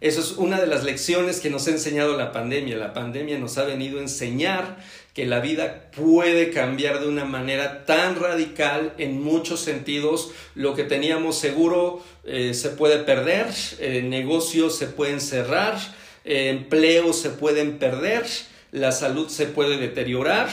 Eso 0.00 0.20
es 0.20 0.32
una 0.32 0.60
de 0.60 0.66
las 0.66 0.82
lecciones 0.82 1.40
que 1.40 1.50
nos 1.50 1.66
ha 1.68 1.70
enseñado 1.70 2.16
la 2.16 2.32
pandemia. 2.32 2.76
La 2.76 2.92
pandemia 2.92 3.38
nos 3.38 3.58
ha 3.58 3.64
venido 3.64 3.98
a 3.98 4.02
enseñar 4.02 4.78
que 5.14 5.26
la 5.26 5.40
vida 5.40 5.90
puede 5.94 6.50
cambiar 6.50 7.00
de 7.00 7.08
una 7.08 7.24
manera 7.24 7.84
tan 7.84 8.18
radical 8.18 8.94
en 8.96 9.22
muchos 9.22 9.60
sentidos. 9.60 10.30
Lo 10.54 10.74
que 10.74 10.84
teníamos 10.84 11.36
seguro 11.38 12.02
eh, 12.24 12.54
se 12.54 12.70
puede 12.70 12.98
perder, 12.98 13.46
eh, 13.78 14.02
negocios 14.02 14.76
se 14.76 14.86
pueden 14.86 15.20
cerrar, 15.20 15.76
eh, 16.24 16.48
empleos 16.48 17.20
se 17.20 17.28
pueden 17.30 17.78
perder, 17.78 18.24
la 18.70 18.92
salud 18.92 19.28
se 19.28 19.46
puede 19.46 19.76
deteriorar. 19.76 20.48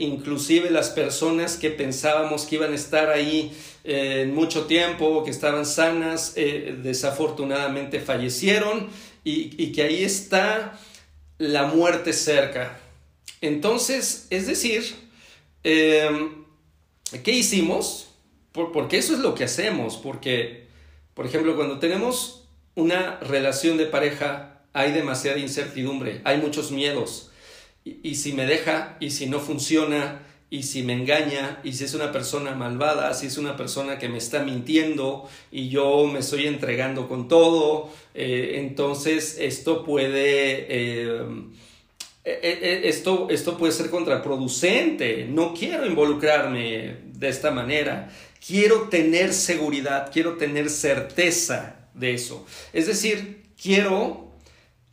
inclusive 0.00 0.68
las 0.70 0.90
personas 0.90 1.56
que 1.56 1.70
pensábamos 1.70 2.44
que 2.44 2.56
iban 2.56 2.72
a 2.72 2.74
estar 2.74 3.08
ahí 3.08 3.52
en 3.84 4.34
mucho 4.34 4.66
tiempo, 4.66 5.22
que 5.24 5.30
estaban 5.30 5.64
sanas, 5.64 6.34
desafortunadamente 6.34 8.00
fallecieron 8.00 8.88
y, 9.24 9.54
y 9.56 9.72
que 9.72 9.82
ahí 9.84 10.02
está 10.02 10.78
la 11.38 11.66
muerte 11.66 12.12
cerca. 12.12 12.78
Entonces, 13.40 14.26
es 14.30 14.46
decir, 14.46 14.94
em, 15.62 16.44
¿qué 17.22 17.32
hicimos? 17.32 18.08
porque 18.66 18.98
eso 18.98 19.14
es 19.14 19.20
lo 19.20 19.34
que 19.34 19.44
hacemos, 19.44 19.96
porque, 19.96 20.66
por 21.14 21.26
ejemplo, 21.26 21.56
cuando 21.56 21.78
tenemos 21.78 22.48
una 22.74 23.18
relación 23.20 23.76
de 23.76 23.86
pareja, 23.86 24.62
hay 24.72 24.92
demasiada 24.92 25.38
incertidumbre, 25.38 26.20
hay 26.24 26.38
muchos 26.38 26.70
miedos. 26.70 27.30
Y, 27.84 28.16
si 28.16 28.32
me 28.32 28.46
deja, 28.46 28.96
y 29.00 29.10
si 29.10 29.26
no 29.26 29.40
funciona, 29.40 30.22
y 30.50 30.62
si 30.64 30.82
me 30.82 30.92
engaña, 30.92 31.60
y 31.64 31.72
si 31.72 31.84
es 31.84 31.94
una 31.94 32.12
persona 32.12 32.54
malvada, 32.54 33.14
si 33.14 33.26
es 33.26 33.38
una 33.38 33.56
persona 33.56 33.98
que 33.98 34.08
me 34.08 34.18
está 34.18 34.42
mintiendo 34.42 35.28
y 35.50 35.68
yo 35.68 36.06
me 36.06 36.18
estoy 36.18 36.46
entregando 36.46 37.08
con 37.08 37.28
todo, 37.28 37.90
eh, 38.14 38.54
entonces 38.56 39.38
esto 39.38 39.84
puede... 39.84 40.66
Eh, 40.68 41.22
esto, 42.88 43.28
esto 43.30 43.56
puede 43.56 43.72
ser 43.72 43.90
contraproducente. 43.90 45.26
No 45.28 45.54
quiero 45.54 45.86
involucrarme 45.86 46.96
de 47.04 47.28
esta 47.28 47.50
manera. 47.50 48.10
Quiero 48.44 48.88
tener 48.88 49.32
seguridad, 49.32 50.10
quiero 50.12 50.36
tener 50.36 50.70
certeza 50.70 51.88
de 51.94 52.14
eso. 52.14 52.46
Es 52.72 52.86
decir, 52.86 53.50
quiero 53.60 54.32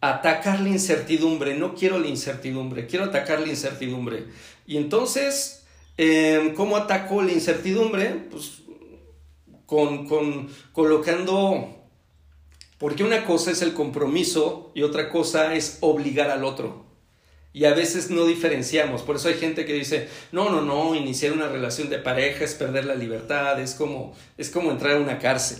atacar 0.01 0.59
la 0.59 0.69
incertidumbre, 0.69 1.55
no 1.55 1.75
quiero 1.75 1.99
la 1.99 2.07
incertidumbre, 2.07 2.87
quiero 2.87 3.05
atacar 3.05 3.39
la 3.39 3.47
incertidumbre. 3.47 4.25
Y 4.65 4.77
entonces, 4.77 5.65
em, 5.97 6.53
¿cómo 6.53 6.77
ataco 6.77 7.21
la 7.21 7.31
incertidumbre? 7.31 8.09
Pues 8.29 8.63
con, 9.65 10.07
con 10.07 10.49
colocando, 10.73 11.87
porque 12.77 13.03
una 13.03 13.25
cosa 13.25 13.51
es 13.51 13.61
el 13.61 13.73
compromiso 13.73 14.71
y 14.75 14.83
otra 14.83 15.09
cosa 15.09 15.55
es 15.55 15.77
obligar 15.81 16.29
al 16.29 16.43
otro. 16.43 16.84
Y 17.55 17.63
a 17.63 17.73
veces 17.73 18.09
no 18.09 18.25
diferenciamos. 18.25 19.01
Por 19.01 19.15
eso 19.15 19.29
hay 19.29 19.35
gente 19.35 19.65
que 19.65 19.71
dice, 19.71 20.09
no, 20.33 20.49
no, 20.49 20.61
no, 20.61 20.93
iniciar 20.93 21.31
una 21.31 21.47
relación 21.47 21.89
de 21.89 21.99
pareja 21.99 22.43
es 22.43 22.53
perder 22.53 22.83
la 22.83 22.95
libertad, 22.95 23.61
es 23.61 23.75
como, 23.75 24.13
es 24.37 24.49
como 24.49 24.71
entrar 24.71 24.97
a 24.97 24.99
una 24.99 25.19
cárcel. 25.19 25.59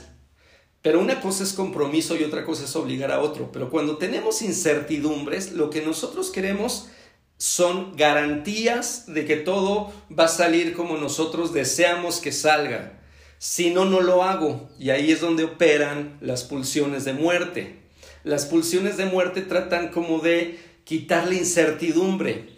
Pero 0.81 0.99
una 0.99 1.21
cosa 1.21 1.45
es 1.45 1.53
compromiso 1.53 2.17
y 2.17 2.25
otra 2.25 2.43
cosa 2.43 2.65
es 2.65 2.75
obligar 2.75 3.13
a 3.13 3.21
otro. 3.21 3.49
Pero 3.53 3.69
cuando 3.69 3.95
tenemos 3.95 4.41
incertidumbres, 4.41 5.53
lo 5.53 5.69
que 5.69 5.83
nosotros 5.83 6.31
queremos 6.31 6.89
son 7.37 7.95
garantías 7.95 9.05
de 9.05 9.23
que 9.23 9.37
todo 9.37 9.93
va 10.11 10.25
a 10.25 10.27
salir 10.27 10.73
como 10.73 10.97
nosotros 10.97 11.53
deseamos 11.53 12.19
que 12.19 12.33
salga. 12.33 12.99
Si 13.37 13.69
no, 13.69 13.85
no 13.85 14.01
lo 14.01 14.21
hago. 14.21 14.69
Y 14.77 14.89
ahí 14.89 15.13
es 15.13 15.21
donde 15.21 15.45
operan 15.45 16.17
las 16.19 16.43
pulsiones 16.43 17.05
de 17.05 17.13
muerte. 17.13 17.85
Las 18.25 18.47
pulsiones 18.47 18.97
de 18.97 19.05
muerte 19.05 19.43
tratan 19.43 19.89
como 19.89 20.19
de 20.19 20.59
quitar 20.85 21.27
la 21.27 21.33
incertidumbre 21.33 22.55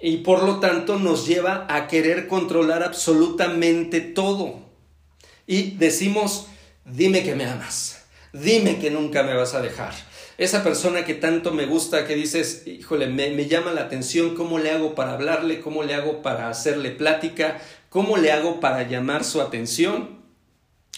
y 0.00 0.18
por 0.18 0.44
lo 0.44 0.60
tanto 0.60 0.98
nos 0.98 1.26
lleva 1.26 1.66
a 1.68 1.88
querer 1.88 2.28
controlar 2.28 2.82
absolutamente 2.82 4.00
todo. 4.00 4.60
Y 5.46 5.72
decimos, 5.72 6.46
dime 6.84 7.22
que 7.24 7.34
me 7.34 7.44
amas, 7.44 8.04
dime 8.32 8.78
que 8.78 8.90
nunca 8.90 9.24
me 9.24 9.34
vas 9.34 9.54
a 9.54 9.60
dejar. 9.60 9.92
Esa 10.38 10.62
persona 10.62 11.04
que 11.04 11.14
tanto 11.14 11.52
me 11.52 11.66
gusta, 11.66 12.06
que 12.06 12.14
dices, 12.14 12.62
híjole, 12.66 13.08
me, 13.08 13.30
me, 13.30 13.46
llama 13.46 13.72
la 13.72 13.82
atención, 13.82 14.34
¿cómo 14.34 14.58
le 14.58 14.70
hago 14.70 14.94
para 14.94 15.12
hablarle? 15.12 15.60
¿Cómo 15.60 15.82
le 15.82 15.92
hago 15.92 16.22
para 16.22 16.48
hacerle 16.48 16.92
plática? 16.92 17.60
¿Cómo 17.90 18.16
le 18.16 18.32
hago 18.32 18.58
para 18.58 18.88
llamar 18.88 19.24
su 19.24 19.42
atención? 19.42 20.20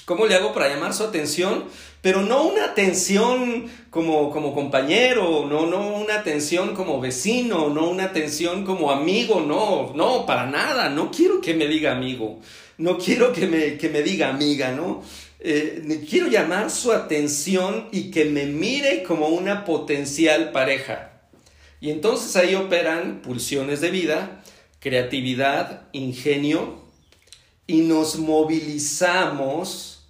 ¿Cómo 0.05 0.27
le 0.27 0.37
hago 0.37 0.53
para 0.53 0.68
llamar 0.68 0.95
su 0.95 1.03
atención? 1.03 1.64
Pero 2.03 2.23
no 2.23 2.43
una 2.49 2.65
atención 2.65 3.71
como, 3.88 4.29
como 4.31 4.53
compañero, 4.53 5.47
no, 5.49 5.67
no 5.67 5.97
una 5.99 6.17
atención 6.17 6.75
como 6.75 7.01
vecino, 7.01 7.71
no 7.71 7.88
una 7.88 8.05
atención 8.07 8.65
como 8.65 8.91
amigo, 8.91 9.41
no, 9.41 9.93
no, 9.95 10.27
para 10.27 10.47
nada, 10.47 10.88
no 10.88 11.12
quiero 11.12 11.41
que 11.41 11.55
me 11.55 11.69
diga 11.69 11.93
amigo, 11.93 12.41
no 12.77 12.99
quiero 12.99 13.33
que 13.33 13.47
me, 13.47 13.79
que 13.79 13.88
me 13.88 14.03
diga 14.03 14.31
amiga, 14.31 14.73
¿no? 14.73 15.01
Eh, 15.38 16.05
quiero 16.11 16.27
llamar 16.27 16.73
su 16.73 16.91
atención 16.91 17.88
y 17.93 18.11
que 18.11 18.25
me 18.25 18.47
mire 18.47 19.05
como 19.05 19.29
una 19.29 19.65
potencial 19.65 20.51
pareja. 20.51 21.23
Y 21.81 21.91
entonces 21.91 22.35
ahí 22.35 22.57
operan 22.57 23.23
pulsiones 23.23 23.81
de 23.81 23.91
vida, 23.91 24.43
creatividad, 24.81 25.88
ingenio, 25.93 26.83
y 27.69 27.83
nos 27.83 28.19
movilizamos 28.19 30.02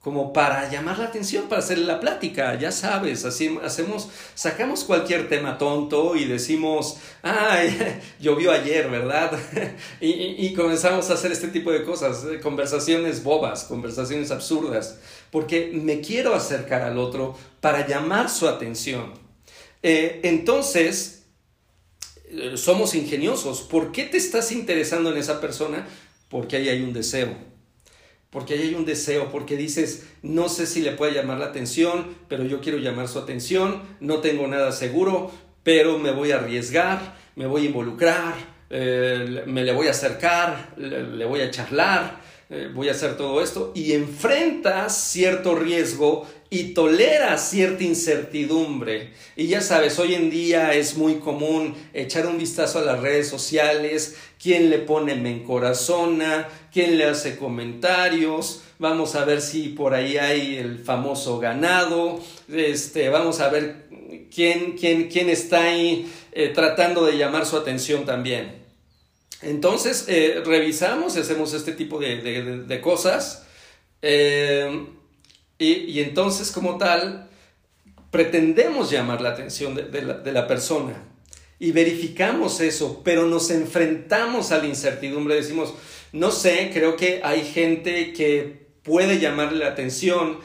como 0.00 0.32
para 0.32 0.70
llamar 0.70 0.98
la 0.98 1.04
atención, 1.06 1.46
para 1.48 1.60
hacer 1.60 1.76
la 1.76 2.00
plática, 2.00 2.58
ya 2.58 2.72
sabes, 2.72 3.26
así 3.26 3.58
hacemos, 3.62 4.08
sacamos 4.34 4.84
cualquier 4.84 5.28
tema 5.28 5.58
tonto 5.58 6.16
y 6.16 6.24
decimos, 6.24 6.96
ay, 7.22 8.00
llovió 8.20 8.50
ayer, 8.50 8.88
¿verdad? 8.88 9.38
y, 10.00 10.10
y, 10.46 10.54
comenzamos 10.54 11.10
a 11.10 11.14
hacer 11.14 11.32
este 11.32 11.48
tipo 11.48 11.70
de 11.70 11.84
cosas, 11.84 12.24
eh, 12.24 12.40
conversaciones 12.40 13.22
bobas, 13.22 13.64
conversaciones 13.64 14.30
absurdas, 14.30 14.98
porque 15.30 15.70
me 15.74 16.00
quiero 16.00 16.34
acercar 16.34 16.80
al 16.80 16.96
otro 16.96 17.36
para 17.60 17.86
llamar 17.86 18.30
su 18.30 18.48
atención. 18.48 19.12
Eh, 19.82 20.20
entonces, 20.24 21.24
eh, 22.30 22.52
somos 22.56 22.94
ingeniosos. 22.94 23.60
¿Por 23.60 23.92
qué 23.92 24.04
te 24.04 24.16
estás 24.16 24.50
interesando 24.50 25.12
en 25.12 25.18
esa 25.18 25.42
persona? 25.42 25.86
Porque 26.30 26.56
ahí 26.56 26.70
hay 26.70 26.82
un 26.82 26.94
deseo 26.94 27.49
porque 28.30 28.54
ahí 28.54 28.62
hay 28.62 28.74
un 28.74 28.84
deseo, 28.84 29.30
porque 29.30 29.56
dices, 29.56 30.08
no 30.22 30.48
sé 30.48 30.66
si 30.66 30.80
le 30.82 30.92
puede 30.92 31.12
llamar 31.12 31.38
la 31.38 31.46
atención, 31.46 32.16
pero 32.28 32.44
yo 32.44 32.60
quiero 32.60 32.78
llamar 32.78 33.08
su 33.08 33.18
atención, 33.18 33.82
no 33.98 34.18
tengo 34.18 34.46
nada 34.46 34.70
seguro, 34.72 35.32
pero 35.62 35.98
me 35.98 36.12
voy 36.12 36.30
a 36.32 36.36
arriesgar, 36.36 37.16
me 37.34 37.46
voy 37.46 37.62
a 37.62 37.66
involucrar, 37.66 38.34
eh, 38.70 39.42
me 39.46 39.64
le 39.64 39.72
voy 39.72 39.88
a 39.88 39.90
acercar, 39.90 40.74
le 40.76 41.24
voy 41.24 41.40
a 41.40 41.50
charlar, 41.50 42.20
eh, 42.52 42.68
voy 42.74 42.88
a 42.88 42.92
hacer 42.92 43.16
todo 43.16 43.40
esto 43.42 43.70
y 43.76 43.92
enfrentas 43.92 44.96
cierto 44.96 45.54
riesgo 45.54 46.26
y 46.50 46.74
toleras 46.74 47.48
cierta 47.48 47.84
incertidumbre. 47.84 49.12
Y 49.36 49.46
ya 49.46 49.60
sabes, 49.60 50.00
hoy 50.00 50.14
en 50.14 50.30
día 50.30 50.74
es 50.74 50.96
muy 50.96 51.20
común 51.20 51.76
echar 51.92 52.26
un 52.26 52.38
vistazo 52.38 52.80
a 52.80 52.82
las 52.82 53.00
redes 53.00 53.28
sociales, 53.28 54.16
quién 54.42 54.68
le 54.68 54.80
pone 54.80 55.14
me 55.14 55.30
encorazona, 55.30 56.48
quién 56.72 56.98
le 56.98 57.04
hace 57.04 57.36
comentarios, 57.36 58.62
vamos 58.80 59.14
a 59.14 59.24
ver 59.24 59.42
si 59.42 59.68
por 59.68 59.94
ahí 59.94 60.18
hay 60.18 60.56
el 60.56 60.80
famoso 60.80 61.38
ganado, 61.38 62.18
este, 62.52 63.10
vamos 63.10 63.38
a 63.38 63.48
ver 63.48 63.86
quién, 64.34 64.72
quién, 64.72 65.08
quién 65.08 65.30
está 65.30 65.62
ahí 65.62 66.12
eh, 66.32 66.48
tratando 66.48 67.06
de 67.06 67.16
llamar 67.16 67.46
su 67.46 67.56
atención 67.56 68.04
también. 68.04 68.59
Entonces, 69.42 70.04
eh, 70.08 70.42
revisamos 70.44 71.16
y 71.16 71.20
hacemos 71.20 71.54
este 71.54 71.72
tipo 71.72 71.98
de, 71.98 72.80
cosas. 72.82 73.46
Eh, 74.02 74.86
y, 75.58 76.00
entonces, 76.00 76.50
como 76.50 76.78
tal, 76.78 77.28
pretendemos 78.10 78.90
llamar 78.90 79.20
la 79.20 79.30
atención 79.30 79.74
de, 79.74 80.02
la, 80.02 80.14
de 80.14 80.32
la 80.32 80.46
persona. 80.46 80.94
Y 81.58 81.72
verificamos 81.72 82.60
eso, 82.60 83.02
pero 83.04 83.26
nos 83.26 83.50
enfrentamos 83.50 84.52
a 84.52 84.58
la 84.58 84.66
incertidumbre. 84.66 85.34
Decimos, 85.34 85.74
no 86.12 86.30
sé, 86.30 86.70
creo 86.72 86.96
que 86.96 87.20
hay 87.22 87.44
gente 87.44 88.12
que 88.12 88.66
puede 88.82 89.18
llamarle 89.18 89.58
la 89.58 89.68
atención, 89.68 90.38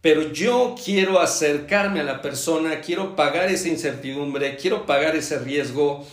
pero 0.00 0.32
yo 0.32 0.74
quiero 0.82 1.20
acercarme 1.20 2.00
a 2.00 2.04
la 2.04 2.22
persona, 2.22 2.80
quiero 2.80 3.16
pagar 3.16 3.50
esa 3.50 3.68
incertidumbre, 3.68 4.56
quiero 4.56 4.86
pagar 4.86 5.16
ese 5.16 5.38
riesgo 5.38 6.06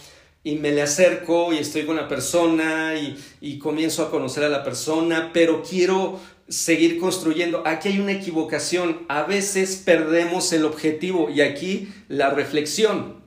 y 0.46 0.58
me 0.58 0.72
le 0.72 0.84
acerco 0.84 1.52
y 1.52 1.58
estoy 1.58 1.88
con 1.88 1.96
la 1.96 2.08
persona 2.08 2.94
y, 3.42 3.58
comienzo 3.58 4.04
a 4.04 4.12
conocer 4.12 4.44
a 4.44 4.50
la 4.50 4.64
persona, 4.64 5.32
pero 5.34 5.64
quiero 5.64 6.22
seguir 6.48 7.00
construyendo. 7.00 7.64
Aquí 7.66 7.90
hay 7.90 8.00
una 8.00 8.12
equivocación. 8.12 9.06
A 9.10 9.24
veces 9.24 9.82
perdemos 9.84 10.54
el 10.54 10.66
objetivo 10.66 11.32
y 11.32 11.42
aquí 11.42 11.92
la 12.10 12.30
reflexión. 12.30 13.24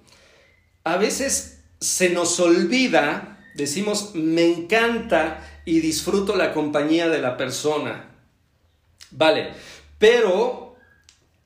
A 0.84 0.96
veces 0.96 1.64
se 1.80 2.10
nos 2.10 2.38
olvida, 2.38 3.44
decimos, 3.56 4.12
me 4.14 4.46
encanta 4.46 5.44
y 5.64 5.80
disfruto 5.80 6.36
la 6.36 6.54
compañía 6.54 7.08
de 7.08 7.18
la 7.18 7.36
persona. 7.36 8.14
Vale, 9.10 9.54
pero 9.98 10.76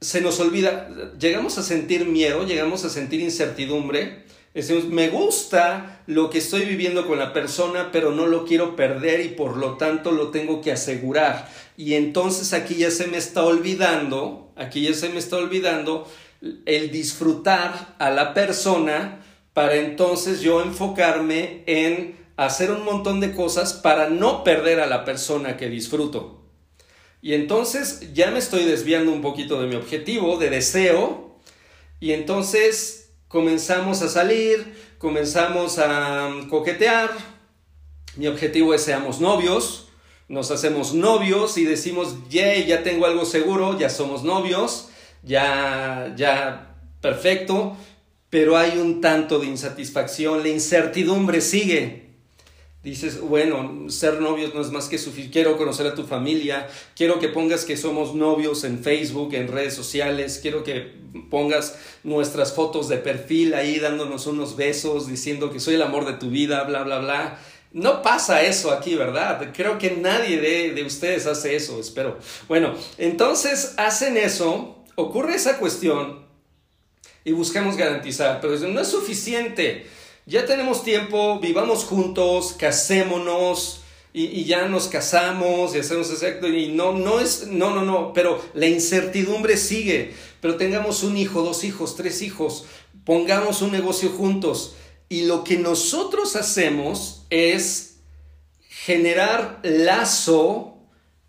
se 0.03 0.21
nos 0.21 0.39
olvida, 0.39 0.91
llegamos 1.19 1.57
a 1.57 1.63
sentir 1.63 2.05
miedo, 2.05 2.45
llegamos 2.45 2.85
a 2.85 2.91
sentir 2.91 3.21
incertidumbre 3.21 4.23
Decimos, 4.55 4.85
me 4.85 5.09
gusta 5.09 6.03
lo 6.07 6.29
que 6.29 6.39
estoy 6.39 6.67
viviendo 6.67 7.07
con 7.07 7.19
la 7.19 7.33
persona, 7.33 7.91
pero 7.91 8.13
no 8.13 8.27
lo 8.27 8.45
quiero 8.45 8.77
perder 8.77 9.21
y 9.21 9.29
por 9.29 9.57
lo 9.57 9.79
tanto 9.79 10.13
lo 10.13 10.31
tengo 10.31 10.61
que 10.61 10.73
asegurar. 10.73 11.49
Y 11.77 11.95
entonces 11.95 12.53
aquí 12.53 12.75
ya 12.75 12.91
se 12.91 13.07
me 13.07 13.17
está 13.17 13.45
olvidando, 13.45 14.53
aquí 14.57 14.83
ya 14.83 14.93
se 14.93 15.09
me 15.09 15.19
está 15.19 15.37
olvidando 15.37 16.07
el 16.67 16.91
disfrutar 16.91 17.95
a 17.99 18.11
la 18.11 18.35
persona 18.35 19.25
para 19.55 19.77
entonces 19.77 20.41
yo 20.41 20.63
enfocarme 20.63 21.63
en 21.67 22.17
hacer 22.37 22.71
un 22.71 22.85
montón 22.85 23.21
de 23.21 23.33
cosas 23.33 23.73
para 23.73 24.09
no 24.09 24.45
perder 24.45 24.81
a 24.81 24.87
la 24.87 25.05
persona 25.05 25.57
que 25.57 25.69
disfruto. 25.69 26.43
Y 27.23 27.35
entonces 27.35 28.13
ya 28.13 28.31
me 28.31 28.39
estoy 28.39 28.65
desviando 28.65 29.13
un 29.13 29.23
poquito 29.23 29.61
de 29.63 29.69
mi 29.69 29.77
objetivo, 29.77 30.39
de 30.39 30.51
deseo, 30.51 31.39
y 32.01 32.13
entonces 32.13 33.02
comenzamos 33.33 34.03
a 34.03 34.11
salir, 34.11 34.77
comenzamos 34.99 35.79
a 35.79 36.31
coquetear. 36.51 37.11
Mi 38.17 38.27
objetivo 38.27 38.75
es 38.75 38.83
seamos 38.83 39.21
novios, 39.21 39.89
nos 40.29 40.51
hacemos 40.51 40.93
novios 40.93 41.57
y 41.57 41.65
decimos, 41.65 42.15
yay, 42.29 42.67
ya 42.67 42.83
tengo 42.83 43.07
algo 43.07 43.25
seguro, 43.25 43.79
ya 43.79 43.89
somos 43.89 44.23
novios, 44.23 44.91
ya, 45.23 46.13
ya, 46.15 46.77
perfecto, 47.01 47.75
pero 48.29 48.59
hay 48.59 48.77
un 48.77 49.01
tanto 49.01 49.39
de 49.39 49.47
insatisfacción, 49.47 50.43
la 50.43 50.51
incertidumbre 50.51 51.41
sigue. 51.41 52.02
Dices, 52.83 53.21
bueno, 53.21 53.89
ser 53.89 54.21
novios 54.21 54.55
no 54.55 54.61
es 54.61 54.73
más 54.73 54.89
que 54.89 54.99
suficiente. 54.99 55.33
Quiero 55.33 55.57
conocer 55.57 55.87
a 55.87 55.95
tu 55.95 56.03
familia. 56.03 56.69
Quiero 56.97 57.21
que 57.21 57.29
pongas 57.29 57.65
que 57.65 57.77
somos 57.77 58.13
novios 58.15 58.65
en 58.65 58.83
Facebook, 58.83 59.35
en 59.35 59.47
redes 59.47 59.75
sociales. 59.75 60.41
Quiero 60.43 60.65
que 60.65 60.93
pongas 61.31 61.79
nuestras 62.03 62.53
fotos 62.55 62.89
de 62.89 62.97
perfil 62.97 63.55
ahí 63.55 63.79
dándonos 63.79 64.27
unos 64.27 64.57
besos, 64.57 65.07
diciendo 65.07 65.53
que 65.53 65.61
soy 65.61 65.75
el 65.75 65.83
amor 65.83 66.07
de 66.07 66.15
tu 66.15 66.31
vida, 66.31 66.65
bla, 66.65 66.83
bla, 66.83 66.99
bla. 66.99 67.39
No 67.73 68.03
pasa 68.03 68.43
eso 68.43 68.73
aquí, 68.73 68.97
¿verdad? 68.97 69.53
Creo 69.55 69.79
que 69.79 69.93
nadie 69.93 70.41
de, 70.41 70.73
de 70.73 70.85
ustedes 70.85 71.27
hace 71.27 71.55
eso, 71.55 71.79
espero. 71.79 72.19
Bueno, 72.49 72.75
entonces 72.99 73.75
hacen 73.77 74.17
eso, 74.17 74.83
ocurre 74.97 75.37
esa 75.37 75.59
cuestión 75.59 76.27
y 77.25 77.31
buscamos 77.31 77.77
garantizar, 77.77 78.41
pero 78.41 78.59
no 78.59 78.81
es 78.81 78.89
suficiente 78.89 79.87
ya 80.27 80.47
tenemos 80.47 80.85
tiempo, 80.85 81.41
vivamos 81.41 81.85
juntos, 81.85 82.55
casémonos 82.59 83.83
y, 84.13 84.45
ya 84.45 84.69
nos 84.69 84.89
casamos 84.89 85.75
y 85.75 85.79
hacemos 85.79 86.11
exacto 86.11 86.49
y 86.49 86.69
no, 86.69 86.93
no 86.93 87.19
es, 87.19 87.47
no, 87.49 87.75
no, 87.75 87.83
no, 87.83 88.13
pero 88.13 88.41
la 88.55 88.67
incertidumbre 88.67 89.57
sigue, 89.57 90.15
pero 90.41 90.57
tengamos 90.57 91.03
un 91.03 91.17
hijo, 91.17 91.43
dos 91.43 91.65
hijos, 91.65 91.97
tres 91.97 92.23
hijos, 92.23 92.67
pongamos 93.05 93.63
un 93.63 93.73
negocio 93.73 94.11
juntos. 94.11 94.75
Y 95.09 95.27
lo 95.27 95.45
que 95.45 95.59
nosotros 95.59 96.37
hacemos 96.37 97.27
es 97.29 97.97
generar 98.69 99.61
lazo 99.63 100.72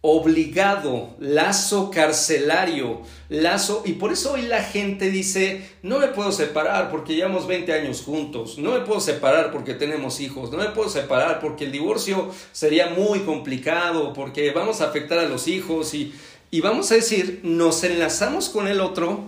obligado, 0.05 1.15
lazo 1.17 1.89
carcelario, 1.89 3.03
lazo, 3.29 3.83
y 3.85 3.93
por 3.93 4.11
eso 4.11 4.33
hoy 4.33 4.41
la 4.41 4.61
gente 4.61 5.09
dice, 5.09 5.65
no 5.81 5.97
me 5.97 6.09
puedo 6.09 6.33
separar 6.33 6.91
porque 6.91 7.15
llevamos 7.15 7.47
20 7.47 7.71
años 7.71 8.01
juntos, 8.01 8.57
no 8.57 8.73
me 8.73 8.81
puedo 8.81 8.99
separar 8.99 9.53
porque 9.53 9.75
tenemos 9.75 10.19
hijos, 10.19 10.51
no 10.51 10.57
me 10.57 10.71
puedo 10.71 10.89
separar 10.89 11.39
porque 11.39 11.63
el 11.63 11.71
divorcio 11.71 12.29
sería 12.51 12.89
muy 12.89 13.19
complicado, 13.19 14.11
porque 14.11 14.51
vamos 14.51 14.81
a 14.81 14.89
afectar 14.89 15.19
a 15.19 15.29
los 15.29 15.47
hijos 15.47 15.93
y, 15.93 16.13
y 16.51 16.59
vamos 16.59 16.91
a 16.91 16.95
decir, 16.95 17.39
nos 17.43 17.85
enlazamos 17.85 18.49
con 18.49 18.67
el 18.67 18.81
otro, 18.81 19.21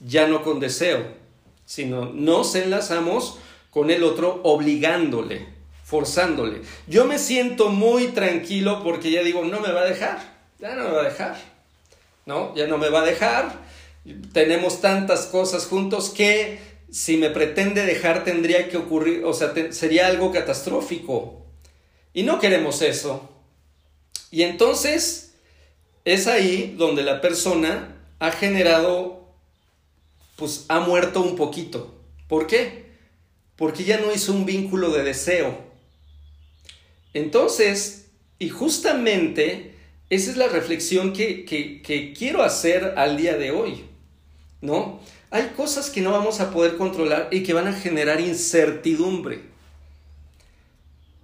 ya 0.00 0.26
no 0.26 0.42
con 0.42 0.58
deseo, 0.58 1.04
sino 1.66 2.06
nos 2.06 2.54
enlazamos 2.54 3.36
con 3.68 3.90
el 3.90 4.02
otro 4.02 4.40
obligándole 4.42 5.53
forzándole. 5.94 6.62
Yo 6.88 7.04
me 7.04 7.20
siento 7.20 7.68
muy 7.68 8.08
tranquilo 8.08 8.82
porque 8.82 9.12
ya 9.12 9.22
digo, 9.22 9.44
no 9.44 9.60
me 9.60 9.70
va 9.70 9.82
a 9.82 9.84
dejar, 9.84 10.18
ya 10.58 10.74
no 10.74 10.82
me 10.82 10.90
va 10.90 11.02
a 11.02 11.04
dejar, 11.04 11.36
¿no? 12.26 12.52
Ya 12.56 12.66
no 12.66 12.78
me 12.78 12.88
va 12.88 13.02
a 13.02 13.04
dejar. 13.04 13.60
Tenemos 14.32 14.80
tantas 14.80 15.26
cosas 15.26 15.66
juntos 15.66 16.10
que 16.10 16.58
si 16.90 17.16
me 17.16 17.30
pretende 17.30 17.86
dejar 17.86 18.24
tendría 18.24 18.68
que 18.68 18.76
ocurrir, 18.76 19.24
o 19.24 19.32
sea, 19.32 19.54
sería 19.70 20.08
algo 20.08 20.32
catastrófico. 20.32 21.46
Y 22.12 22.24
no 22.24 22.40
queremos 22.40 22.82
eso. 22.82 23.30
Y 24.32 24.42
entonces 24.42 25.36
es 26.04 26.26
ahí 26.26 26.74
donde 26.76 27.04
la 27.04 27.20
persona 27.20 28.04
ha 28.18 28.32
generado, 28.32 29.28
pues 30.34 30.64
ha 30.66 30.80
muerto 30.80 31.20
un 31.20 31.36
poquito. 31.36 31.94
¿Por 32.26 32.48
qué? 32.48 32.86
Porque 33.54 33.84
ya 33.84 34.00
no 34.00 34.12
hizo 34.12 34.32
un 34.32 34.44
vínculo 34.44 34.90
de 34.90 35.04
deseo. 35.04 35.63
Entonces, 37.14 38.06
y 38.40 38.48
justamente 38.48 39.74
esa 40.10 40.30
es 40.30 40.36
la 40.36 40.48
reflexión 40.48 41.12
que, 41.12 41.44
quiero 42.16 42.42
hacer 42.42 42.94
al 42.96 43.16
día 43.16 43.36
de 43.36 43.52
hoy, 43.52 43.84
¿no? 44.60 45.00
Hay 45.30 45.52
cosas 45.56 45.90
que 45.90 46.00
no 46.00 46.12
vamos 46.12 46.40
a 46.40 46.50
poder 46.50 46.76
controlar 46.76 47.28
y 47.30 47.42
que 47.42 47.54
van 47.54 47.68
a 47.68 47.72
generar 47.72 48.20
incertidumbre. 48.20 49.40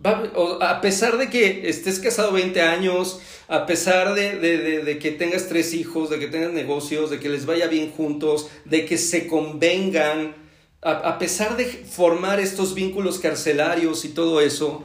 a 0.02 0.80
pesar 0.80 1.18
de 1.18 1.28
que 1.28 1.68
estés 1.68 1.98
casado 1.98 2.32
20 2.32 2.62
años, 2.62 3.20
a 3.48 3.66
pesar 3.66 4.14
de, 4.14 4.98
que 5.00 5.10
tengas 5.10 5.48
tres 5.48 5.74
hijos, 5.74 6.08
de 6.08 6.18
que 6.18 6.28
tengas 6.28 6.52
negocios, 6.52 7.10
de 7.10 7.20
que 7.20 7.28
les 7.28 7.46
vaya 7.46 7.66
bien 7.66 7.90
juntos, 7.90 8.48
de 8.64 8.86
que 8.86 8.96
se 8.96 9.26
convengan, 9.26 10.34
a 10.80 11.18
pesar 11.18 11.56
de 11.56 11.66
formar 11.66 12.40
estos 12.40 12.74
vínculos 12.74 13.18
carcelarios 13.18 14.04
y 14.04 14.08
todo 14.08 14.40
eso, 14.40 14.84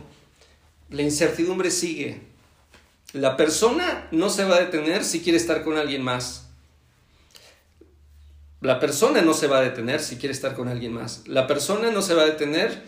la 0.89 1.01
incertidumbre 1.01 1.71
sigue. 1.71 2.21
La 3.13 3.37
persona 3.37 4.07
no 4.11 4.29
se 4.29 4.43
va 4.43 4.57
a 4.57 4.59
detener 4.59 5.03
si 5.03 5.21
quiere 5.21 5.37
estar 5.37 5.63
con 5.63 5.77
alguien 5.77 6.03
más. 6.03 6.49
La 8.61 8.79
persona 8.79 9.21
no 9.21 9.33
se 9.33 9.47
va 9.47 9.59
a 9.59 9.61
detener 9.61 10.01
si 10.01 10.17
quiere 10.17 10.33
estar 10.33 10.55
con 10.55 10.67
alguien 10.67 10.93
más. 10.93 11.27
La 11.27 11.47
persona 11.47 11.91
no 11.91 12.01
se 12.01 12.13
va 12.13 12.23
a 12.23 12.25
detener, 12.25 12.83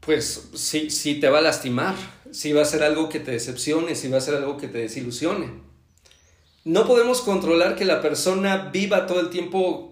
pues, 0.00 0.48
si, 0.54 0.90
si 0.90 1.16
te 1.20 1.28
va 1.28 1.38
a 1.38 1.42
lastimar, 1.42 1.94
si 2.30 2.52
va 2.52 2.62
a 2.62 2.66
ser 2.66 2.82
algo 2.82 3.08
que 3.08 3.20
te 3.20 3.32
decepcione, 3.32 3.94
si 3.94 4.08
va 4.08 4.18
a 4.18 4.22
ser 4.22 4.36
algo 4.36 4.56
que 4.56 4.68
te 4.68 4.78
desilusione. 4.78 5.50
No 6.64 6.86
podemos 6.86 7.20
controlar 7.20 7.74
que 7.74 7.84
la 7.84 8.00
persona 8.00 8.70
viva 8.72 9.06
todo 9.06 9.20
el 9.20 9.30
tiempo 9.30 9.91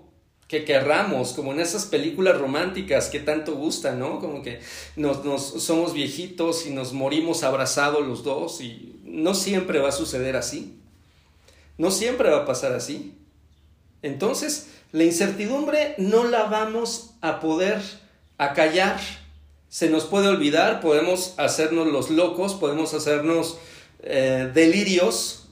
que 0.51 0.65
querramos, 0.65 1.33
como 1.33 1.53
en 1.53 1.61
esas 1.61 1.85
películas 1.85 2.37
románticas 2.37 3.09
que 3.09 3.21
tanto 3.21 3.55
gustan, 3.55 4.01
¿no? 4.01 4.19
Como 4.19 4.43
que 4.43 4.59
nos, 4.97 5.25
nos, 5.25 5.63
somos 5.63 5.93
viejitos 5.93 6.67
y 6.67 6.71
nos 6.71 6.93
morimos 6.93 7.45
abrazados 7.45 8.05
los 8.05 8.25
dos 8.25 8.61
y 8.61 9.01
no 9.05 9.35
siempre 9.35 9.79
va 9.79 9.91
a 9.91 9.93
suceder 9.93 10.35
así. 10.35 10.77
No 11.79 11.93
siempre 11.93 12.31
va 12.31 12.39
a 12.39 12.47
pasar 12.47 12.73
así. 12.73 13.15
Entonces, 14.03 14.71
la 14.91 15.05
incertidumbre 15.05 15.95
no 15.99 16.25
la 16.25 16.47
vamos 16.47 17.13
a 17.21 17.39
poder 17.39 17.81
acallar. 18.37 18.99
Se 19.69 19.89
nos 19.89 20.05
puede 20.05 20.27
olvidar, 20.27 20.81
podemos 20.81 21.35
hacernos 21.37 21.87
los 21.87 22.11
locos, 22.11 22.55
podemos 22.55 22.93
hacernos 22.93 23.59
eh, 24.03 24.51
delirios 24.53 25.49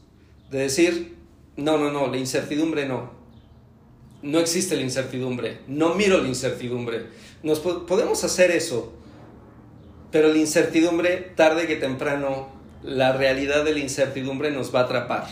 de 0.51 0.59
decir, 0.59 1.15
no, 1.57 1.79
no, 1.79 1.93
no, 1.93 2.09
la 2.09 2.17
incertidumbre 2.17 2.89
no 2.89 3.18
no 4.23 4.39
existe 4.41 4.77
la 4.77 4.83
incertidumbre, 4.83 5.61
no 5.67 5.95
miro 5.95 6.21
la 6.21 6.29
incertidumbre. 6.29 7.07
Nos 7.43 7.61
podemos 7.61 8.25
hacer 8.25 8.51
eso, 8.51 8.93
pero 10.11 10.29
la 10.29 10.39
incertidumbre, 10.39 11.33
tarde 11.37 11.67
que 11.67 11.77
temprano, 11.77 12.49
la 12.83 13.13
realidad 13.13 13.65
de 13.65 13.73
la 13.73 13.81
incertidumbre 13.81 14.51
nos 14.51 14.75
va 14.75 14.81
a 14.81 14.85
atrapar. 14.85 15.27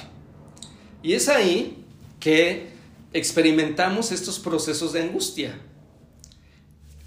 Y 1.03 1.14
es 1.14 1.29
ahí 1.29 1.85
que 2.20 2.68
experimentamos 3.12 4.12
estos 4.12 4.38
procesos 4.38 4.92
de 4.92 5.03
angustia. 5.03 5.59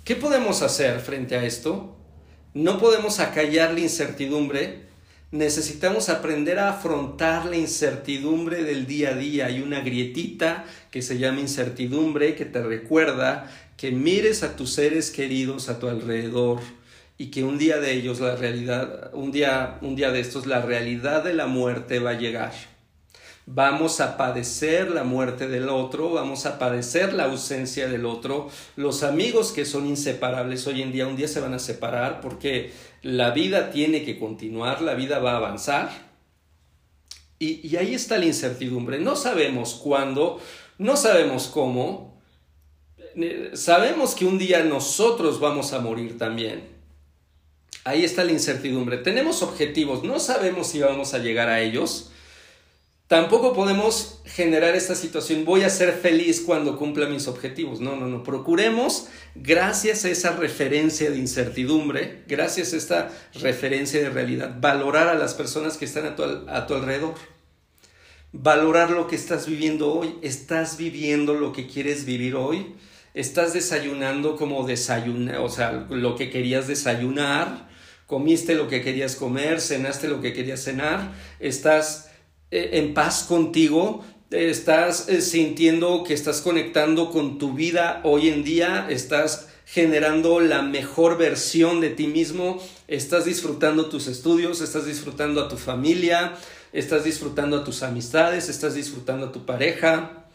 ¿Qué 0.04 0.16
podemos 0.16 0.62
hacer 0.62 1.00
frente 1.00 1.36
a 1.36 1.44
esto? 1.44 1.96
No 2.54 2.80
podemos 2.80 3.20
acallar 3.20 3.74
la 3.74 3.82
incertidumbre, 3.82 4.89
necesitamos 5.32 6.10
aprender 6.10 6.60
a 6.60 6.70
afrontar 6.70 7.46
la 7.46 7.58
incertidumbre 7.58 8.64
del 8.64 8.88
día 8.88 9.10
a 9.10 9.16
día. 9.16 9.46
Hay 9.46 9.62
una 9.62 9.82
grietita 9.82 10.66
que 10.92 11.02
se 11.02 11.18
llama 11.18 11.42
incertidumbre 11.42 12.36
que 12.36 12.46
te 12.46 12.62
recuerda 12.64 13.50
que 13.78 13.92
mires 13.92 14.44
a 14.44 14.56
tus 14.56 14.74
seres 14.74 15.12
queridos 15.12 15.70
a 15.70 15.80
tu 15.80 15.88
alrededor 15.88 16.60
y 17.18 17.28
que 17.32 17.44
un 17.44 17.58
día 17.58 17.78
de 17.78 17.94
ellos 17.94 18.20
la 18.20 18.36
realidad, 18.36 19.12
un 19.14 19.32
día, 19.32 19.78
un 19.82 19.96
día 19.96 20.12
de 20.12 20.20
estos 20.20 20.48
la 20.48 20.62
realidad 20.62 21.24
de 21.24 21.34
la 21.34 21.48
muerte 21.48 22.00
va 22.00 22.12
a 22.12 22.18
llegar 22.18 22.54
vamos 23.52 24.00
a 24.00 24.16
padecer 24.16 24.92
la 24.92 25.04
muerte 25.04 25.48
del 25.48 25.70
otro, 25.70 26.12
vamos 26.12 26.46
a 26.46 26.60
padecer 26.60 27.14
la 27.14 27.24
ausencia 27.24 27.88
del 27.88 28.06
otro. 28.06 28.50
Los 28.76 29.02
amigos 29.02 29.52
que 29.52 29.66
son 29.66 29.88
inseparables 29.88 30.68
hoy 30.68 30.84
en 30.84 30.92
día 30.92 31.08
un 31.08 31.16
día 31.16 31.28
se 31.28 31.40
van 31.40 31.56
a 31.56 31.60
separar 31.60 32.22
porque 32.22 32.72
la 33.02 33.32
vida 33.32 33.72
tiene 33.72 34.04
que 34.04 34.20
continuar, 34.20 34.82
la 34.82 34.94
vida 34.94 35.20
va 35.20 35.34
a 35.34 35.38
avanzar. 35.38 36.10
Y, 37.38 37.66
y 37.68 37.78
ahí 37.78 37.94
está 37.94 38.18
la 38.18 38.26
incertidumbre. 38.26 39.00
No 39.00 39.16
sabemos 39.16 39.76
cuándo, 39.76 40.42
no 40.78 40.98
sabemos 40.98 41.48
cómo. 41.48 42.20
Sabemos 43.54 44.16
que 44.16 44.26
un 44.26 44.38
día 44.38 44.64
nosotros 44.64 45.40
vamos 45.40 45.74
a 45.74 45.80
morir 45.80 46.18
también. 46.18 46.68
Ahí 47.86 48.04
está 48.04 48.24
la 48.24 48.32
incertidumbre. 48.32 48.98
Tenemos 48.98 49.42
objetivos, 49.42 50.04
no 50.04 50.20
sabemos 50.20 50.68
si 50.68 50.80
vamos 50.80 51.14
a 51.14 51.20
llegar 51.20 51.50
a 51.50 51.62
ellos 51.62 52.12
Tampoco 53.10 53.54
podemos 53.54 54.22
generar 54.24 54.76
esta 54.76 54.94
situación, 54.94 55.44
voy 55.44 55.64
a 55.64 55.72
ser 55.72 55.94
feliz 55.94 56.42
cuando 56.42 56.78
cumpla 56.78 57.08
mis 57.08 57.28
objetivos. 57.28 57.80
No, 57.80 57.96
no, 57.96 58.06
no. 58.06 58.22
Procuremos, 58.22 59.08
gracias 59.34 60.06
a 60.06 60.12
esa 60.12 60.36
referencia 60.36 61.10
de 61.10 61.18
incertidumbre, 61.18 62.24
gracias 62.28 62.72
a 62.72 62.78
esta 62.78 63.12
referencia 63.34 64.00
de 64.00 64.12
realidad, 64.12 64.58
valorar 64.62 65.08
a 65.08 65.16
las 65.16 65.34
personas 65.34 65.76
que 65.76 65.86
están 65.86 66.06
a 66.06 66.16
tu, 66.68 66.76
alrededor. 66.76 67.16
Valorar 68.32 68.92
lo 68.92 69.08
que 69.08 69.16
estás 69.16 69.48
viviendo 69.48 69.92
hoy. 69.92 70.14
¿Estás 70.22 70.78
viviendo 70.78 71.34
lo 71.34 71.52
que 71.52 71.66
quieres 71.66 72.06
vivir 72.06 72.36
hoy? 72.36 72.76
¿Estás 73.16 73.54
desayunando 73.54 74.36
como 74.36 74.68
desayunar, 74.68 75.40
o 75.40 75.50
sea, 75.50 75.88
lo 75.90 76.16
que 76.16 76.30
querías 76.30 76.68
desayunar? 76.68 77.68
comiste 78.06 78.56
lo 78.56 78.68
que 78.68 78.82
querías 78.82 79.16
comer, 79.16 79.62
cenaste 79.62 80.08
lo 80.08 80.20
que 80.20 80.34
querías 80.34 80.64
cenar, 80.64 81.12
estás 81.40 82.09
en 82.52 82.94
paz 82.94 83.24
contigo, 83.28 84.04
estás 84.32 85.10
eh, 85.10 85.22
sintiendo 85.22 86.04
que 86.04 86.14
estás 86.14 86.42
conectando 86.42 87.12
con 87.12 87.38
tu 87.38 87.54
vida 87.54 88.02
hoy 88.04 88.30
en 88.30 88.44
día, 88.44 88.88
estás 88.90 89.50
generando 89.66 90.40
la 90.40 90.62
mejor 90.62 91.18
versión 91.18 91.80
de 91.82 91.90
ti 91.90 92.08
mismo, 92.08 92.62
estás 92.88 93.26
disfrutando 93.26 93.88
tus 93.88 94.08
estudios, 94.08 94.62
estás 94.62 94.86
disfrutando 94.86 95.42
a 95.42 95.48
tu 95.48 95.58
familia, 95.58 96.34
estás 96.74 97.04
disfrutando 97.04 97.58
a 97.58 97.64
tus 97.64 97.84
amistades, 97.84 98.50
estás 98.50 98.74
disfrutando 98.74 99.28
a 99.28 99.32
tu 99.32 99.46
pareja, 99.46 100.26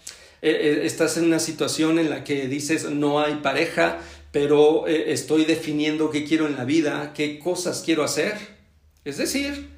eh, 0.41 0.51
eh, 0.51 0.81
estás 0.87 1.17
en 1.17 1.25
una 1.25 1.41
situación 1.41 1.99
en 1.99 2.11
la 2.11 2.23
que 2.23 2.49
dices 2.49 2.89
no 2.91 3.21
hay 3.21 3.37
pareja, 3.37 3.99
pero 4.31 4.87
eh, 4.87 5.13
estoy 5.13 5.45
definiendo 5.45 6.11
qué 6.11 6.25
quiero 6.25 6.47
en 6.47 6.57
la 6.57 6.65
vida, 6.65 7.13
qué 7.15 7.39
cosas 7.39 7.83
quiero 7.85 8.05
hacer. 8.05 8.35
Es 9.05 9.19
decir, 9.19 9.74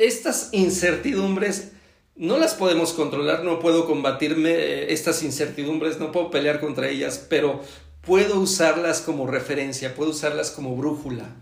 estas 0.00 0.48
incertidumbres 0.52 1.72
no 2.16 2.38
las 2.38 2.54
podemos 2.54 2.94
controlar, 2.94 3.44
no 3.44 3.60
puedo 3.60 3.86
combatirme 3.86 4.92
estas 4.92 5.22
incertidumbres, 5.22 5.98
no 5.98 6.10
puedo 6.10 6.30
pelear 6.30 6.58
contra 6.58 6.88
ellas, 6.88 7.24
pero 7.28 7.60
puedo 8.00 8.40
usarlas 8.40 9.02
como 9.02 9.26
referencia, 9.26 9.94
puedo 9.94 10.10
usarlas 10.10 10.50
como 10.50 10.74
brújula. 10.74 11.36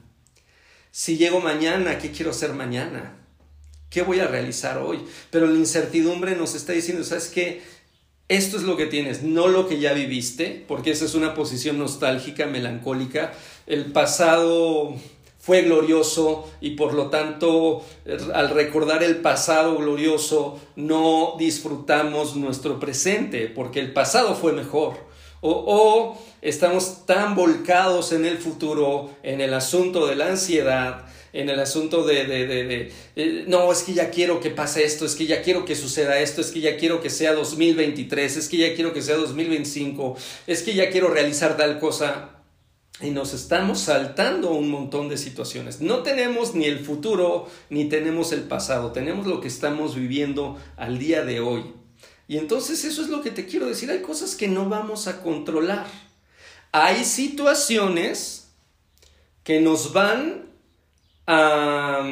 Si 0.90 1.16
llego 1.16 1.40
mañana, 1.40 1.98
¿qué 1.98 2.10
quiero 2.10 2.32
hacer 2.32 2.52
mañana? 2.52 3.16
¿Qué 3.90 4.02
voy 4.02 4.18
a 4.18 4.26
realizar 4.26 4.78
hoy? 4.78 5.00
Pero 5.30 5.46
la 5.46 5.56
incertidumbre 5.56 6.34
nos 6.34 6.56
está 6.56 6.72
diciendo, 6.72 7.04
¿sabes 7.04 7.28
qué? 7.28 7.62
Esto 8.28 8.56
es 8.56 8.64
lo 8.64 8.76
que 8.76 8.86
tienes, 8.86 9.22
no 9.22 9.48
lo 9.48 9.68
que 9.68 9.78
ya 9.78 9.94
viviste, 9.94 10.64
porque 10.66 10.90
esa 10.90 11.04
es 11.04 11.14
una 11.14 11.34
posición 11.34 11.78
nostálgica, 11.78 12.46
melancólica. 12.46 13.32
El 13.66 13.92
pasado 13.92 14.96
fue 15.48 15.62
glorioso 15.62 16.46
y 16.60 16.72
por 16.72 16.92
lo 16.92 17.08
tanto 17.08 17.82
al 18.34 18.50
recordar 18.50 19.02
el 19.02 19.16
pasado 19.22 19.78
glorioso 19.78 20.60
no 20.76 21.36
disfrutamos 21.38 22.36
nuestro 22.36 22.78
presente, 22.78 23.46
porque 23.46 23.80
el 23.80 23.94
pasado 23.94 24.34
fue 24.34 24.52
mejor. 24.52 24.98
O, 25.40 25.50
o 25.50 26.18
estamos 26.42 27.06
tan 27.06 27.34
volcados 27.34 28.12
en 28.12 28.26
el 28.26 28.36
futuro, 28.36 29.08
en 29.22 29.40
el 29.40 29.54
asunto 29.54 30.06
de 30.06 30.16
la 30.16 30.26
ansiedad, 30.26 31.06
en 31.32 31.48
el 31.48 31.58
asunto 31.60 32.04
de, 32.04 32.26
de, 32.26 32.46
de, 32.46 32.92
eh, 33.16 33.44
no, 33.46 33.72
es 33.72 33.84
que 33.84 33.94
ya 33.94 34.10
quiero 34.10 34.40
que 34.40 34.50
pase 34.50 34.84
esto, 34.84 35.06
es 35.06 35.14
que 35.14 35.24
ya 35.24 35.40
quiero 35.40 35.64
que 35.64 35.76
suceda 35.76 36.18
esto, 36.18 36.42
es 36.42 36.50
que 36.50 36.60
ya 36.60 36.76
quiero 36.76 37.00
que 37.00 37.08
sea 37.08 37.32
2023, 37.32 38.36
es 38.36 38.50
que 38.50 38.58
ya 38.58 38.74
quiero 38.74 38.92
que 38.92 39.00
sea 39.00 39.16
2025, 39.16 40.14
es 40.46 40.62
que 40.62 40.74
ya 40.74 40.90
quiero 40.90 41.08
realizar 41.08 41.56
tal 41.56 41.78
cosa. 41.78 42.37
Y 43.00 43.10
nos 43.10 43.32
estamos 43.32 43.80
saltando 43.80 44.50
un 44.50 44.70
montón 44.70 45.08
de 45.08 45.16
situaciones. 45.16 45.80
No 45.80 46.02
tenemos 46.02 46.54
ni 46.54 46.64
el 46.64 46.80
futuro 46.80 47.48
ni 47.70 47.84
tenemos 47.84 48.32
el 48.32 48.42
pasado, 48.42 48.90
tenemos 48.90 49.26
lo 49.26 49.40
que 49.40 49.48
estamos 49.48 49.94
viviendo 49.94 50.58
al 50.76 50.98
día 50.98 51.24
de 51.24 51.40
hoy. 51.40 51.72
Y 52.26 52.36
entonces 52.36 52.84
eso 52.84 53.02
es 53.02 53.08
lo 53.08 53.22
que 53.22 53.30
te 53.30 53.46
quiero 53.46 53.66
decir, 53.66 53.90
hay 53.90 54.02
cosas 54.02 54.34
que 54.34 54.48
no 54.48 54.68
vamos 54.68 55.06
a 55.06 55.22
controlar. 55.22 55.86
Hay 56.72 57.04
situaciones 57.04 58.50
que 59.44 59.60
nos 59.60 59.94
van 59.94 60.46
a, 61.26 62.04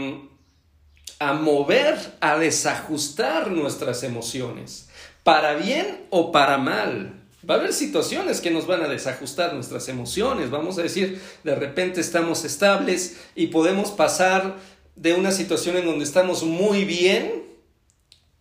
mover, 1.34 2.16
a 2.20 2.38
desajustar 2.38 3.50
nuestras 3.50 4.02
emociones, 4.02 4.88
para 5.22 5.54
bien 5.54 6.06
o 6.08 6.32
para 6.32 6.56
mal. 6.56 7.25
Va 7.48 7.54
a 7.54 7.58
haber 7.58 7.72
situaciones 7.72 8.40
que 8.40 8.50
nos 8.50 8.66
van 8.66 8.82
a 8.82 8.88
desajustar 8.88 9.54
nuestras 9.54 9.88
emociones. 9.88 10.50
Vamos 10.50 10.78
a 10.78 10.82
decir, 10.82 11.20
de 11.44 11.54
repente 11.54 12.00
estamos 12.00 12.44
estables 12.44 13.18
y 13.34 13.48
podemos 13.48 13.90
pasar 13.90 14.56
de 14.96 15.14
una 15.14 15.30
situación 15.30 15.76
en 15.76 15.86
donde 15.86 16.04
estamos 16.04 16.42
muy 16.42 16.84
bien 16.84 17.44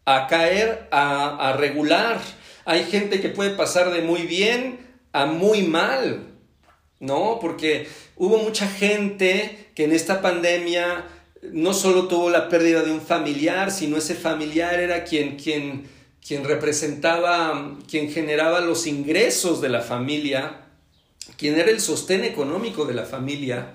a 0.05 0.27
caer 0.27 0.87
a, 0.91 1.49
a 1.49 1.53
regular. 1.53 2.19
Hay 2.65 2.85
gente 2.85 3.21
que 3.21 3.29
puede 3.29 3.51
pasar 3.51 3.91
de 3.91 4.01
muy 4.01 4.23
bien 4.23 4.79
a 5.11 5.25
muy 5.25 5.61
mal. 5.63 6.35
¿no? 6.99 7.39
Porque 7.39 7.87
hubo 8.15 8.37
mucha 8.37 8.67
gente 8.67 9.69
que 9.75 9.85
en 9.85 9.91
esta 9.91 10.21
pandemia 10.21 11.05
no 11.51 11.73
solo 11.73 12.07
tuvo 12.07 12.29
la 12.29 12.49
pérdida 12.49 12.81
de 12.81 12.91
un 12.91 13.01
familiar, 13.01 13.71
sino 13.71 13.97
ese 13.97 14.15
familiar 14.15 14.79
era 14.79 15.03
quien, 15.03 15.35
quien, 15.37 15.87
quien 16.25 16.43
representaba, 16.43 17.77
quien 17.89 18.11
generaba 18.11 18.59
los 18.61 18.87
ingresos 18.87 19.61
de 19.61 19.69
la 19.69 19.81
familia, 19.81 20.61
quien 21.37 21.59
era 21.59 21.69
el 21.69 21.79
sostén 21.79 22.23
económico 22.23 22.85
de 22.85 22.95
la 22.95 23.05
familia. 23.05 23.73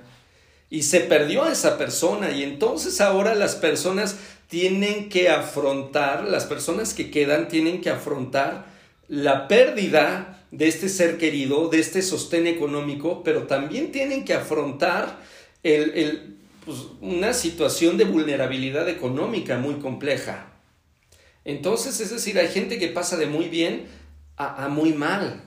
Y 0.69 0.83
se 0.83 1.01
perdió 1.01 1.45
a 1.45 1.53
esa 1.53 1.79
persona 1.79 2.33
y 2.33 2.43
entonces 2.43 3.01
ahora 3.01 3.35
las 3.35 3.55
personas 3.55 4.17
tienen 4.49 5.09
que 5.09 5.29
afrontar, 5.29 6.25
las 6.25 6.45
personas 6.45 6.93
que 6.93 7.11
quedan 7.11 7.49
tienen 7.49 7.81
que 7.81 7.91
afrontar 7.91 8.67
la 9.07 9.47
pérdida 9.47 10.45
de 10.51 10.67
este 10.67 10.89
ser 10.89 11.19
querido, 11.19 11.69
de 11.69 11.79
este 11.79 12.03
sostén 12.03 12.49
económico, 12.49 13.23
pero 13.23 13.45
también 13.45 13.93
tienen 13.93 14.25
que 14.25 14.35
afrontar 14.35 15.21
pues, 15.63 16.79
una 17.01 17.33
situación 17.33 17.97
de 17.97 18.05
vulnerabilidad 18.05 18.89
económica 18.89 19.57
muy 19.59 19.75
compleja. 19.77 20.50
Entonces, 21.44 22.00
es 22.00 22.11
decir, 22.11 22.38
hay 22.38 22.48
gente 22.48 22.79
que 22.79 22.88
pasa 22.88 23.16
de 23.16 23.26
muy 23.26 23.48
bien 23.48 23.87
a, 24.37 24.68
muy 24.68 24.92
mal. 24.92 25.42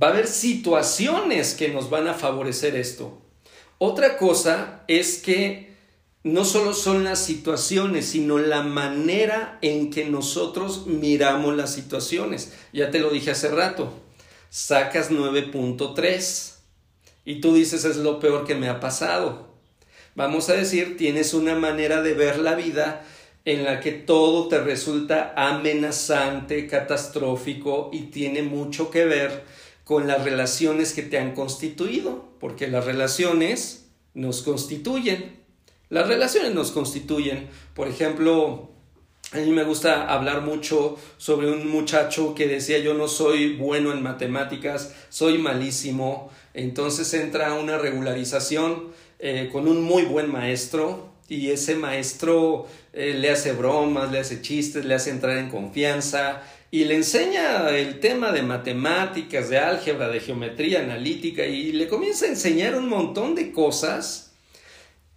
Va 0.00 0.08
a 0.08 0.10
haber 0.10 0.26
situaciones 0.26 1.54
que 1.54 1.68
nos 1.68 1.90
van 1.90 2.08
a 2.08 2.14
favorecer 2.14 2.76
esto. 2.76 3.20
Otra 3.78 4.16
cosa 4.16 4.84
es 4.88 5.18
que 5.18 5.72
no 6.24 6.44
solo 6.44 6.72
son 6.72 7.04
las 7.04 7.24
situaciones, 7.24 8.06
sino 8.06 8.38
la 8.38 8.62
manera 8.62 9.58
en 9.60 9.90
que 9.90 10.04
nosotros 10.04 10.86
miramos 10.86 11.56
las 11.56 11.72
situaciones. 11.72 12.52
Ya 12.72 12.90
te 12.90 13.00
lo 13.00 13.10
dije 13.10 13.32
hace 13.32 13.48
rato, 13.48 13.92
sacas 14.48 15.10
9.3 15.10 16.54
y 17.24 17.40
tú 17.40 17.54
dices 17.54 17.84
es 17.84 17.96
lo 17.96 18.20
peor 18.20 18.46
que 18.46 18.54
me 18.54 18.68
ha 18.68 18.80
pasado. 18.80 19.52
Vamos 20.14 20.48
a 20.48 20.54
decir, 20.54 20.96
tienes 20.96 21.34
una 21.34 21.54
manera 21.54 22.02
de 22.02 22.14
ver 22.14 22.38
la 22.38 22.54
vida 22.54 23.04
en 23.44 23.64
la 23.64 23.80
que 23.80 23.92
todo 23.92 24.48
te 24.48 24.60
resulta 24.60 25.34
amenazante, 25.36 26.66
catastrófico 26.66 27.90
y 27.92 28.02
tiene 28.02 28.42
mucho 28.42 28.90
que 28.90 29.04
ver 29.04 29.44
con 29.84 30.06
las 30.06 30.22
relaciones 30.22 30.92
que 30.92 31.02
te 31.02 31.18
han 31.18 31.34
constituido, 31.34 32.28
porque 32.38 32.68
las 32.68 32.84
relaciones 32.84 33.88
nos 34.14 34.42
constituyen. 34.42 35.40
Las 35.88 36.06
relaciones 36.06 36.54
nos 36.54 36.70
constituyen. 36.70 37.48
Por 37.74 37.88
ejemplo, 37.88 38.70
a 39.32 39.38
mí 39.38 39.50
me 39.50 39.64
gusta 39.64 40.12
hablar 40.12 40.42
mucho 40.42 40.96
sobre 41.16 41.50
un 41.50 41.68
muchacho 41.68 42.34
que 42.34 42.46
decía 42.46 42.78
yo 42.78 42.94
no 42.94 43.08
soy 43.08 43.56
bueno 43.56 43.92
en 43.92 44.02
matemáticas, 44.02 44.94
soy 45.08 45.38
malísimo. 45.38 46.30
Entonces 46.54 47.12
entra 47.14 47.54
una 47.54 47.76
regularización 47.76 48.92
eh, 49.18 49.48
con 49.50 49.68
un 49.68 49.82
muy 49.82 50.04
buen 50.04 50.30
maestro 50.30 51.11
y 51.28 51.50
ese 51.50 51.74
maestro 51.74 52.66
eh, 52.92 53.14
le 53.14 53.30
hace 53.30 53.52
bromas, 53.52 54.10
le 54.10 54.18
hace 54.18 54.42
chistes, 54.42 54.84
le 54.84 54.94
hace 54.94 55.10
entrar 55.10 55.38
en 55.38 55.50
confianza 55.50 56.42
y 56.70 56.84
le 56.84 56.96
enseña 56.96 57.68
el 57.70 58.00
tema 58.00 58.32
de 58.32 58.42
matemáticas, 58.42 59.50
de 59.50 59.58
álgebra, 59.58 60.08
de 60.08 60.20
geometría 60.20 60.80
analítica 60.80 61.46
y 61.46 61.72
le 61.72 61.88
comienza 61.88 62.26
a 62.26 62.30
enseñar 62.30 62.74
un 62.76 62.88
montón 62.88 63.34
de 63.34 63.52
cosas 63.52 64.32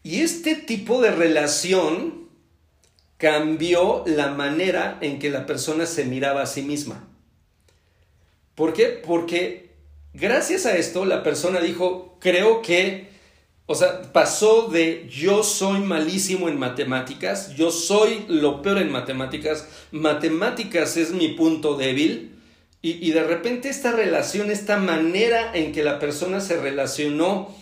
y 0.03 0.21
este 0.21 0.55
tipo 0.55 1.01
de 1.01 1.11
relación 1.11 2.29
cambió 3.17 4.03
la 4.05 4.27
manera 4.27 4.97
en 5.01 5.19
que 5.19 5.29
la 5.29 5.45
persona 5.45 5.85
se 5.85 6.05
miraba 6.05 6.43
a 6.43 6.45
sí 6.45 6.61
misma. 6.61 7.07
¿Por 8.53 8.73
qué? 8.73 9.01
Porque 9.05 9.71
gracias 10.13 10.65
a 10.65 10.77
esto 10.77 11.05
la 11.05 11.23
persona 11.23 11.59
dijo, 11.59 12.17
creo 12.19 12.61
que, 12.61 13.14
o 13.67 13.75
sea, 13.75 14.13
pasó 14.13 14.67
de 14.67 15.07
yo 15.09 15.43
soy 15.43 15.79
malísimo 15.79 16.49
en 16.49 16.59
matemáticas, 16.59 17.55
yo 17.55 17.71
soy 17.71 18.25
lo 18.27 18.61
peor 18.61 18.77
en 18.77 18.91
matemáticas, 18.91 19.67
matemáticas 19.91 20.97
es 20.97 21.11
mi 21.11 21.29
punto 21.29 21.75
débil, 21.75 22.31
y, 22.81 23.07
y 23.07 23.11
de 23.11 23.23
repente 23.23 23.69
esta 23.69 23.91
relación, 23.91 24.51
esta 24.51 24.77
manera 24.77 25.51
en 25.55 25.71
que 25.71 25.83
la 25.83 25.97
persona 25.97 26.39
se 26.39 26.61
relacionó, 26.61 27.55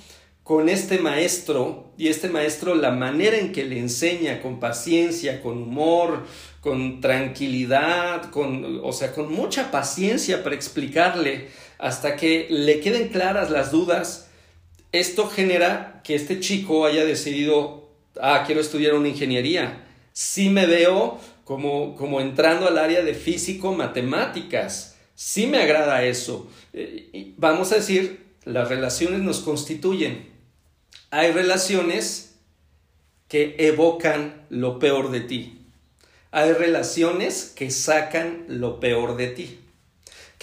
con 0.43 0.67
este 0.67 0.99
maestro 0.99 1.93
y 1.97 2.09
este 2.09 2.27
maestro 2.27 2.75
la 2.75 2.91
manera 2.91 3.37
en 3.37 3.53
que 3.53 3.63
le 3.63 3.79
enseña 3.79 4.41
con 4.41 4.59
paciencia, 4.59 5.41
con 5.41 5.63
humor, 5.63 6.25
con 6.59 6.99
tranquilidad, 6.99 8.29
con, 8.29 8.81
o 8.83 8.91
sea, 8.91 9.13
con 9.13 9.31
mucha 9.31 9.71
paciencia 9.71 10.43
para 10.43 10.55
explicarle 10.55 11.47
hasta 11.77 12.17
que 12.17 12.47
le 12.49 12.81
queden 12.81 13.07
claras 13.07 13.49
las 13.49 13.71
dudas, 13.71 14.29
esto 14.93 15.27
genera 15.27 16.01
que 16.05 16.15
este 16.15 16.39
chico 16.39 16.85
haya 16.85 17.03
decidido, 17.03 17.89
ah, 18.21 18.43
quiero 18.45 18.61
estudiar 18.61 18.93
una 18.93 19.09
ingeniería. 19.09 19.85
Sí 20.13 20.49
me 20.49 20.65
veo 20.65 21.19
como, 21.43 21.95
como 21.97 22.21
entrando 22.21 22.67
al 22.67 22.77
área 22.77 23.03
de 23.03 23.13
físico, 23.13 23.73
matemáticas. 23.73 24.95
Sí 25.15 25.47
me 25.47 25.61
agrada 25.61 26.05
eso. 26.05 26.49
Eh, 26.71 27.33
vamos 27.35 27.73
a 27.73 27.75
decir, 27.75 28.23
las 28.45 28.69
relaciones 28.69 29.19
nos 29.19 29.41
constituyen 29.41 30.31
hay 31.13 31.31
relaciones 31.31 32.39
que 33.27 33.55
evocan 33.59 34.47
lo 34.49 34.79
peor 34.79 35.11
de 35.11 35.21
ti. 35.21 35.67
Hay 36.31 36.53
relaciones 36.53 37.53
que 37.55 37.69
sacan 37.69 38.45
lo 38.47 38.79
peor 38.79 39.15
de 39.15 39.27
ti. 39.27 39.59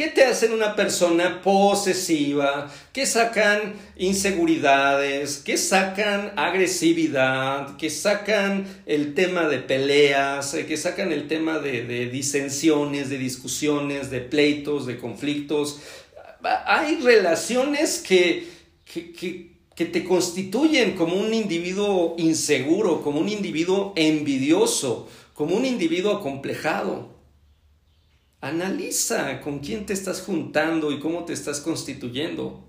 ¿Qué 0.01 0.09
te 0.09 0.25
hacen 0.25 0.55
una 0.55 0.77
persona 0.77 1.43
posesiva? 1.43 2.73
¿Qué 2.91 3.05
sacan 3.05 3.75
inseguridades? 3.99 5.43
¿Qué 5.45 5.59
sacan 5.59 6.33
agresividad? 6.37 7.77
¿Qué 7.77 7.91
sacan 7.91 8.65
el 8.87 9.13
tema 9.13 9.47
de 9.47 9.59
peleas? 9.59 10.57
¿Qué 10.67 10.79
sacan 10.79 11.13
el 11.13 11.29
tema 11.29 11.59
de, 11.59 12.07
disensiones, 12.07 13.11
de 13.11 13.19
discusiones, 13.19 14.11
de 14.11 14.21
pleitos, 14.21 14.87
de 14.87 14.97
conflictos? 14.97 15.81
Hay 16.65 16.97
relaciones 17.03 17.99
que, 17.99 18.49
que, 18.87 19.53
que 19.77 19.85
te 19.85 20.03
constituyen 20.03 20.97
como 20.97 21.17
un 21.17 21.35
individuo 21.35 22.15
inseguro, 22.17 23.03
como 23.03 23.21
un 23.21 23.29
individuo 23.29 23.93
envidioso, 23.97 25.11
como 25.35 25.57
un 25.57 25.67
individuo 25.67 26.17
acomplejado. 26.17 27.10
Analiza 28.41 29.41
con 29.41 29.59
quién 29.59 29.85
te 29.85 29.93
estás 29.93 30.23
juntando 30.23 30.93
y 30.93 31.01
cómo 31.01 31.25
te 31.25 31.33
estás 31.33 31.61
constituyendo. 31.61 32.65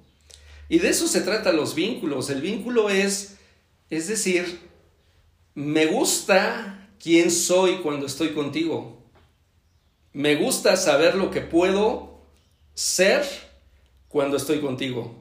Y 0.68 0.80
de 0.80 0.90
eso 0.90 1.08
se 1.08 1.22
trata 1.22 1.52
los 1.52 1.76
vínculos. 1.76 2.30
El 2.30 2.42
vínculo 2.42 2.90
es, 2.90 3.38
es 3.90 4.08
decir, 4.08 4.60
me 5.54 5.86
gusta 5.86 6.90
quién 7.02 7.32
soy 7.32 7.78
cuando 7.78 8.06
estoy 8.06 8.30
contigo. 8.30 9.02
Me 10.14 10.36
gusta 10.36 10.76
saber 10.76 11.16
lo 11.16 11.32
que 11.32 11.42
puedo 11.42 12.22
ser 12.74 13.24
cuando 14.10 14.38
estoy 14.38 14.60
contigo. 14.60 15.16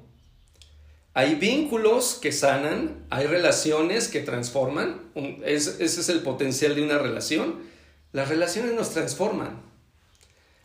Hay 1.15 1.35
vínculos 1.35 2.15
que 2.15 2.33
sanan, 2.33 3.07
hay 3.11 3.27
relaciones 3.27 4.09
que 4.09 4.21
transforman. 4.21 5.11
ese 5.45 5.85
es 5.85 6.09
el 6.09 6.21
potencial 6.21 6.75
de 6.75 6.83
una 6.83 6.99
relación. 6.99 7.61
Las 8.13 8.29
relaciones 8.29 8.75
nos 8.75 8.91
transforman. 8.91 9.70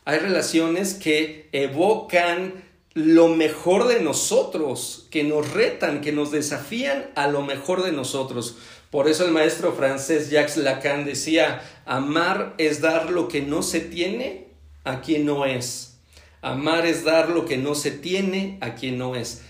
Hay 0.05 0.19
relaciones 0.19 0.93
que 0.93 1.49
evocan 1.51 2.63
lo 2.93 3.27
mejor 3.27 3.87
de 3.87 3.99
nosotros, 3.99 5.07
que 5.11 5.23
nos 5.23 5.51
retan, 5.51 5.99
que 5.99 6.13
nos 6.13 6.31
desafían 6.31 7.07
a 7.15 7.27
lo 7.27 7.41
mejor 7.41 7.83
de 7.83 7.91
nosotros. 7.91 8.55
Por 8.89 9.09
eso 9.09 9.25
el 9.25 9.31
maestro 9.31 9.73
francés 9.73 10.29
Jacques 10.29 10.57
Lacan 10.57 11.03
decía, 11.03 11.61
amar 11.85 12.53
es 12.57 12.79
dar 12.79 13.09
lo 13.09 13.27
que 13.27 13.41
no 13.41 13.63
se 13.63 13.81
tiene 13.81 14.47
a 14.85 15.01
quien 15.01 15.25
no 15.25 15.45
es. 15.45 15.97
Amar 16.41 16.85
es 16.85 17.03
dar 17.03 17.29
lo 17.29 17.45
que 17.45 17.57
no 17.57 17.73
se 17.73 17.91
tiene 17.91 18.59
a 18.61 18.75
quien 18.75 18.99
no 18.99 19.15
es. 19.15 19.41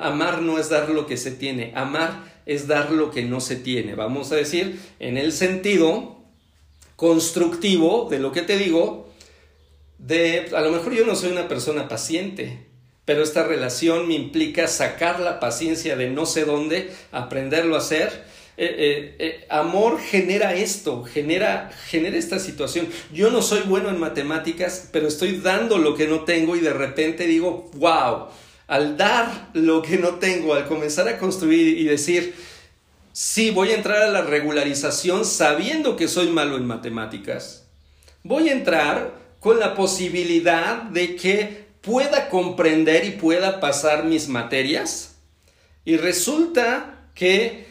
amar 0.00 0.40
no 0.40 0.58
es 0.58 0.70
dar 0.70 0.88
lo 0.88 1.06
que 1.06 1.18
se 1.18 1.30
tiene, 1.30 1.72
amar 1.76 2.24
es 2.46 2.66
dar 2.66 2.90
lo 2.90 3.10
que 3.10 3.22
no 3.22 3.40
se 3.40 3.56
tiene. 3.56 3.94
Vamos 3.94 4.32
a 4.32 4.36
decir, 4.36 4.80
en 4.98 5.18
el 5.18 5.32
sentido 5.32 6.16
constructivo 6.96 8.08
de 8.10 8.18
lo 8.18 8.32
que 8.32 8.42
te 8.42 8.56
digo, 8.56 9.07
de, 9.98 10.50
a 10.56 10.60
lo 10.60 10.70
mejor 10.70 10.94
yo 10.94 11.04
no 11.04 11.14
soy 11.14 11.32
una 11.32 11.48
persona 11.48 11.88
paciente, 11.88 12.58
pero 13.04 13.22
esta 13.22 13.42
relación 13.42 14.06
me 14.06 14.14
implica 14.14 14.68
sacar 14.68 15.20
la 15.20 15.40
paciencia 15.40 15.96
de 15.96 16.10
no 16.10 16.26
sé 16.26 16.44
dónde, 16.44 16.90
aprenderlo 17.10 17.74
a 17.74 17.78
hacer. 17.78 18.24
Eh, 18.60 18.74
eh, 18.76 19.16
eh, 19.18 19.46
amor 19.50 20.00
genera 20.00 20.54
esto, 20.54 21.04
genera, 21.04 21.70
genera 21.86 22.16
esta 22.16 22.38
situación. 22.38 22.88
Yo 23.12 23.30
no 23.30 23.40
soy 23.40 23.60
bueno 23.60 23.88
en 23.88 23.98
matemáticas, 23.98 24.88
pero 24.92 25.08
estoy 25.08 25.38
dando 25.38 25.78
lo 25.78 25.94
que 25.94 26.08
no 26.08 26.24
tengo 26.24 26.56
y 26.56 26.60
de 26.60 26.72
repente 26.72 27.26
digo, 27.26 27.70
wow, 27.74 28.26
al 28.66 28.96
dar 28.96 29.50
lo 29.54 29.80
que 29.80 29.96
no 29.96 30.16
tengo, 30.16 30.54
al 30.54 30.66
comenzar 30.66 31.08
a 31.08 31.18
construir 31.18 31.78
y 31.78 31.84
decir, 31.84 32.34
sí, 33.12 33.50
voy 33.50 33.70
a 33.70 33.76
entrar 33.76 34.02
a 34.02 34.10
la 34.10 34.22
regularización 34.22 35.24
sabiendo 35.24 35.96
que 35.96 36.08
soy 36.08 36.28
malo 36.28 36.56
en 36.56 36.66
matemáticas. 36.66 37.66
Voy 38.22 38.50
a 38.50 38.52
entrar 38.52 39.27
con 39.40 39.58
la 39.58 39.74
posibilidad 39.74 40.82
de 40.82 41.16
que 41.16 41.68
pueda 41.80 42.28
comprender 42.28 43.04
y 43.04 43.12
pueda 43.12 43.60
pasar 43.60 44.04
mis 44.04 44.28
materias. 44.28 45.16
Y 45.84 45.96
resulta 45.96 47.08
que 47.14 47.66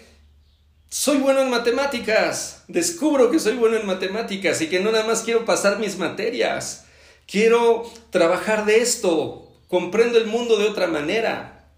soy 0.89 1.17
bueno 1.17 1.41
en 1.41 1.49
matemáticas, 1.49 2.63
descubro 2.67 3.29
que 3.29 3.39
soy 3.39 3.55
bueno 3.55 3.77
en 3.77 3.85
matemáticas 3.85 4.61
y 4.61 4.67
que 4.67 4.79
no 4.79 4.91
nada 4.91 5.05
más 5.05 5.21
quiero 5.21 5.45
pasar 5.45 5.79
mis 5.79 5.97
materias, 5.97 6.85
quiero 7.27 7.83
trabajar 8.09 8.65
de 8.65 8.81
esto, 8.81 9.51
comprendo 9.67 10.17
el 10.17 10.27
mundo 10.27 10.57
de 10.57 10.67
otra 10.67 10.87
manera. 10.87 11.69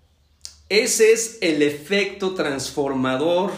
Ese 0.70 1.12
es 1.12 1.40
el 1.42 1.64
efecto 1.64 2.36
transformador 2.36 3.52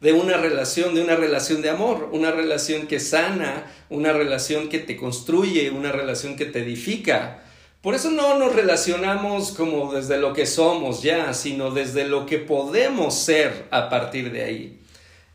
de 0.00 0.12
una 0.12 0.36
relación, 0.36 0.94
de 0.94 1.02
una 1.02 1.16
relación 1.16 1.62
de 1.62 1.70
amor, 1.70 2.10
una 2.12 2.30
relación 2.30 2.86
que 2.86 3.00
sana, 3.00 3.72
una 3.88 4.12
relación 4.12 4.68
que 4.68 4.78
te 4.78 4.96
construye, 4.96 5.70
una 5.70 5.92
relación 5.92 6.36
que 6.36 6.46
te 6.46 6.60
edifica. 6.60 7.42
Por 7.80 7.94
eso 7.94 8.10
no 8.10 8.38
nos 8.38 8.54
relacionamos 8.54 9.52
como 9.52 9.92
desde 9.92 10.18
lo 10.18 10.32
que 10.32 10.46
somos 10.46 11.02
ya, 11.02 11.34
sino 11.34 11.70
desde 11.70 12.06
lo 12.06 12.26
que 12.26 12.38
podemos 12.38 13.14
ser 13.14 13.66
a 13.70 13.88
partir 13.90 14.32
de 14.32 14.44
ahí. 14.44 14.80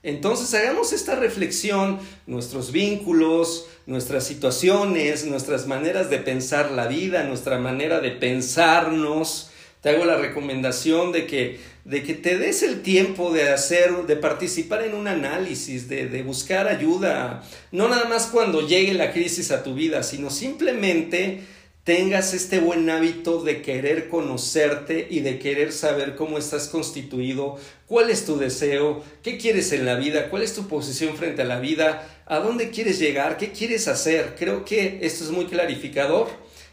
Entonces 0.02 0.54
hagamos 0.54 0.94
esta 0.94 1.16
reflexión, 1.16 2.00
nuestros 2.26 2.72
vínculos, 2.72 3.68
nuestras 3.86 4.24
situaciones, 4.26 5.26
nuestras 5.26 5.68
maneras 5.68 6.10
de 6.10 6.20
pensar 6.20 6.72
la 6.72 6.88
vida, 6.88 7.24
nuestra 7.24 7.60
manera 7.60 8.00
de 8.00 8.12
pensarnos. 8.12 9.49
Te 9.82 9.90
hago 9.90 10.06
la 10.06 10.18
recomendación 10.18 11.12
de 11.12 11.26
que 11.26 11.60
de 11.90 12.04
que 12.04 12.14
te 12.14 12.38
des 12.38 12.62
el 12.62 12.84
tiempo 12.84 13.32
de 13.32 13.50
hacer, 13.50 13.92
de 14.06 14.16
participar 14.16 14.84
en 14.84 14.94
un 14.94 15.08
análisis, 15.08 15.90
de, 15.90 16.08
de, 16.08 16.22
buscar 16.22 16.68
ayuda, 16.68 17.44
no 17.72 17.88
nada 17.88 18.06
más 18.06 18.28
cuando 18.28 18.68
llegue 18.68 18.94
la 18.94 19.12
crisis 19.12 19.50
a 19.50 19.64
tu 19.64 19.74
vida, 19.74 20.04
sino 20.04 20.30
simplemente 20.30 21.42
tengas 21.84 22.36
este 22.36 22.60
buen 22.60 22.88
hábito 22.92 23.42
de 23.42 23.64
querer 23.64 24.10
conocerte 24.10 25.08
y 25.10 25.22
de 25.22 25.40
querer 25.40 25.72
saber 25.72 26.16
cómo 26.16 26.38
estás 26.38 26.68
constituido, 26.68 27.58
cuál 27.88 28.12
es 28.12 28.24
tu 28.24 28.38
deseo, 28.38 29.04
qué 29.24 29.40
quieres 29.40 29.72
en 29.72 29.86
la 29.86 29.96
vida, 29.96 30.30
cuál 30.30 30.44
es 30.44 30.54
tu 30.54 30.68
posición 30.68 31.16
frente 31.16 31.42
a 31.42 31.46
la 31.46 31.60
vida, 31.60 32.08
a 32.28 32.38
dónde 32.38 32.70
quieres 32.70 33.00
llegar, 33.00 33.38
qué 33.38 33.52
quieres 33.52 33.88
hacer. 33.88 34.36
Creo 34.38 34.66
que 34.66 35.00
esto 35.02 35.24
es 35.24 35.32
muy 35.32 35.46
clarificador. 35.46 36.28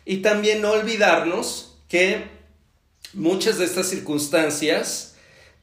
Y 0.04 0.18
también 0.18 0.60
no 0.60 0.72
olvidarnos 0.72 1.78
que 1.88 2.35
muchas 3.14 3.58
de 3.58 3.64
estas 3.64 3.88
circunstancias 3.88 5.16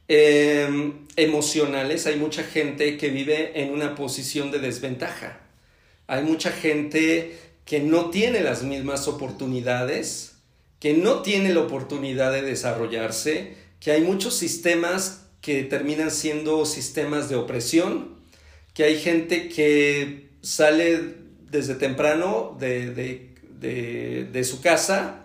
em, 0.08 1.06
emocionales, 1.16 2.06
hay 2.08 2.16
mucha 2.16 2.44
gente 2.44 2.98
que 2.98 3.10
vive 3.10 3.62
en 3.62 3.72
una 3.72 3.96
posición 3.96 4.52
de 4.52 4.60
desventaja. 4.60 5.40
Hay 6.08 6.24
mucha 6.24 6.52
gente 6.52 7.38
que 7.66 7.80
no 7.80 8.10
tiene 8.10 8.42
las 8.42 8.64
mismas 8.64 9.08
oportunidades, 9.08 10.34
que 10.80 10.94
no 10.94 11.22
tiene 11.22 11.54
la 11.54 11.62
oportunidad 11.62 12.34
de 12.34 12.42
desarrollarse, 12.42 13.56
que 13.80 13.92
hay 13.92 14.02
muchos 14.02 14.36
sistemas 14.36 15.22
que 15.42 15.64
terminan 15.64 16.12
siendo 16.12 16.66
sistemas 16.66 17.30
de 17.30 17.36
opresión, 17.36 18.16
que 18.74 18.84
hay 18.84 19.00
gente 19.00 19.50
que 19.50 20.30
sale 20.42 21.16
desde 21.50 21.76
temprano 21.76 22.58
de 22.60 23.30
su 24.44 24.62
casa 24.62 25.23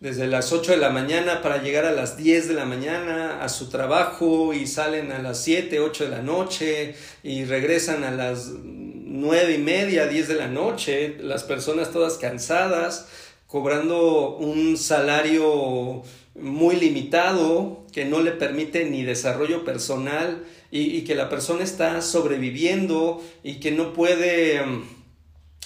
desde 0.00 0.28
las 0.28 0.52
8 0.52 0.72
de 0.72 0.78
la 0.78 0.90
mañana 0.90 1.42
para 1.42 1.60
llegar 1.60 1.84
a 1.84 1.92
las 1.92 2.16
10 2.16 2.48
de 2.48 2.54
la 2.54 2.64
mañana 2.64 3.42
a 3.42 3.48
su 3.48 3.68
trabajo 3.68 4.54
y 4.54 4.66
salen 4.66 5.10
a 5.10 5.18
las 5.18 5.42
7, 5.42 5.80
8 5.80 6.04
de 6.04 6.10
la 6.10 6.22
noche 6.22 6.94
y 7.24 7.44
regresan 7.44 8.04
a 8.04 8.12
las 8.12 8.52
9 8.62 9.54
y 9.54 9.58
media, 9.58 10.06
10 10.06 10.28
de 10.28 10.34
la 10.34 10.46
noche, 10.46 11.16
las 11.20 11.42
personas 11.42 11.90
todas 11.90 12.18
cansadas, 12.18 13.08
cobrando 13.48 14.36
un 14.36 14.76
salario 14.76 16.02
muy 16.36 16.76
limitado 16.76 17.84
que 17.92 18.04
no 18.04 18.20
le 18.20 18.30
permite 18.30 18.84
ni 18.84 19.02
desarrollo 19.02 19.64
personal 19.64 20.44
y, 20.70 20.96
y 20.96 21.02
que 21.02 21.16
la 21.16 21.28
persona 21.28 21.64
está 21.64 22.00
sobreviviendo 22.02 23.20
y 23.42 23.58
que 23.58 23.72
no 23.72 23.92
puede 23.92 24.64
mm, 24.64 24.84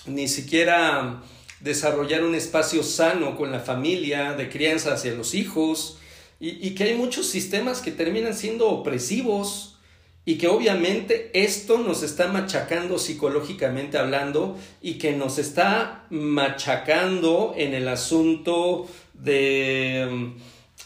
ni 0.06 0.28
siquiera 0.28 1.22
desarrollar 1.62 2.24
un 2.24 2.34
espacio 2.34 2.82
sano 2.82 3.36
con 3.36 3.52
la 3.52 3.60
familia, 3.60 4.34
de 4.34 4.48
crianza 4.48 4.94
hacia 4.94 5.14
los 5.14 5.34
hijos, 5.34 5.98
y, 6.44 6.70
que 6.70 6.82
hay 6.82 6.94
muchos 6.96 7.28
sistemas 7.28 7.80
que 7.80 7.92
terminan 7.92 8.34
siendo 8.34 8.68
opresivos 8.68 9.76
y 10.24 10.38
que 10.38 10.48
obviamente 10.48 11.30
esto 11.34 11.78
nos 11.78 12.02
está 12.02 12.26
machacando 12.26 12.98
psicológicamente 12.98 13.96
hablando 13.96 14.58
y 14.80 14.94
que 14.94 15.12
nos 15.12 15.38
está 15.38 16.04
machacando 16.10 17.54
en 17.56 17.74
el 17.74 17.86
asunto 17.86 18.88
de... 19.14 20.32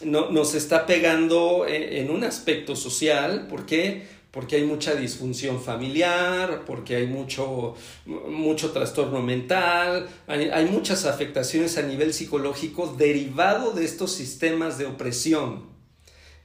No, 0.01 0.29
nos 0.29 0.53
está 0.53 0.85
pegando 0.85 1.65
en, 1.67 1.81
en 1.91 2.11
un 2.11 2.23
aspecto 2.23 2.75
social, 2.75 3.47
¿por 3.47 3.65
qué? 3.65 4.05
Porque 4.37 4.57
hay 4.57 4.65
mucha 4.65 4.93
disfunción 4.93 5.59
familiar, 5.59 6.61
porque 6.67 6.95
hay 6.95 7.07
mucho, 7.07 7.73
mucho 8.05 8.71
trastorno 8.71 9.19
mental, 9.19 10.07
hay, 10.27 10.65
muchas 10.65 11.05
afectaciones 11.05 11.79
a 11.79 11.81
nivel 11.81 12.13
psicológico 12.13 12.93
derivado 12.99 13.71
de 13.71 13.83
estos 13.83 14.11
sistemas 14.11 14.77
de 14.77 14.85
opresión. 14.85 15.63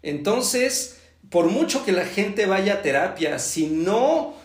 Entonces, 0.03 1.01
por 1.29 1.51
mucho 1.51 1.85
que 1.85 1.93
la 1.93 2.07
gente 2.07 2.47
vaya 2.47 2.77
a 2.77 2.83
terapia, 2.83 3.39
si 3.39 3.67
no 3.67 4.37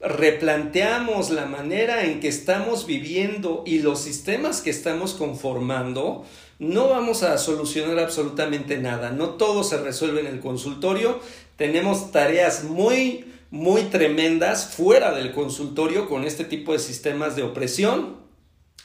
replanteamos 0.00 1.30
la 1.30 1.46
manera 1.46 2.06
en 2.06 2.18
que 2.18 2.26
estamos 2.26 2.88
viviendo 2.88 3.62
y 3.64 3.78
los 3.78 4.00
sistemas 4.00 4.62
que 4.62 4.70
estamos 4.70 5.14
conformando, 5.14 6.24
no 6.58 6.88
vamos 6.88 7.22
a 7.22 7.36
solucionar 7.36 7.98
absolutamente 7.98 8.78
nada. 8.78 9.10
No 9.10 9.30
todo 9.30 9.62
se 9.62 9.76
resuelve 9.76 10.20
en 10.20 10.26
el 10.26 10.40
consultorio. 10.40 11.20
Tenemos 11.56 12.12
tareas 12.12 12.64
muy, 12.64 13.32
muy 13.50 13.82
tremendas 13.84 14.66
fuera 14.74 15.14
del 15.14 15.32
consultorio 15.32 16.08
con 16.08 16.24
este 16.24 16.44
tipo 16.44 16.72
de 16.72 16.78
sistemas 16.78 17.36
de 17.36 17.42
opresión. 17.42 18.16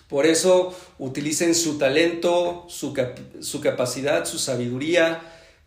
Por 0.08 0.26
eso 0.26 0.76
utilicen 0.98 1.56
su 1.56 1.78
talento, 1.78 2.66
su, 2.68 2.94
su 3.42 3.62
capacidad, 3.62 4.26
su 4.26 4.40
sabiduría, 4.40 5.22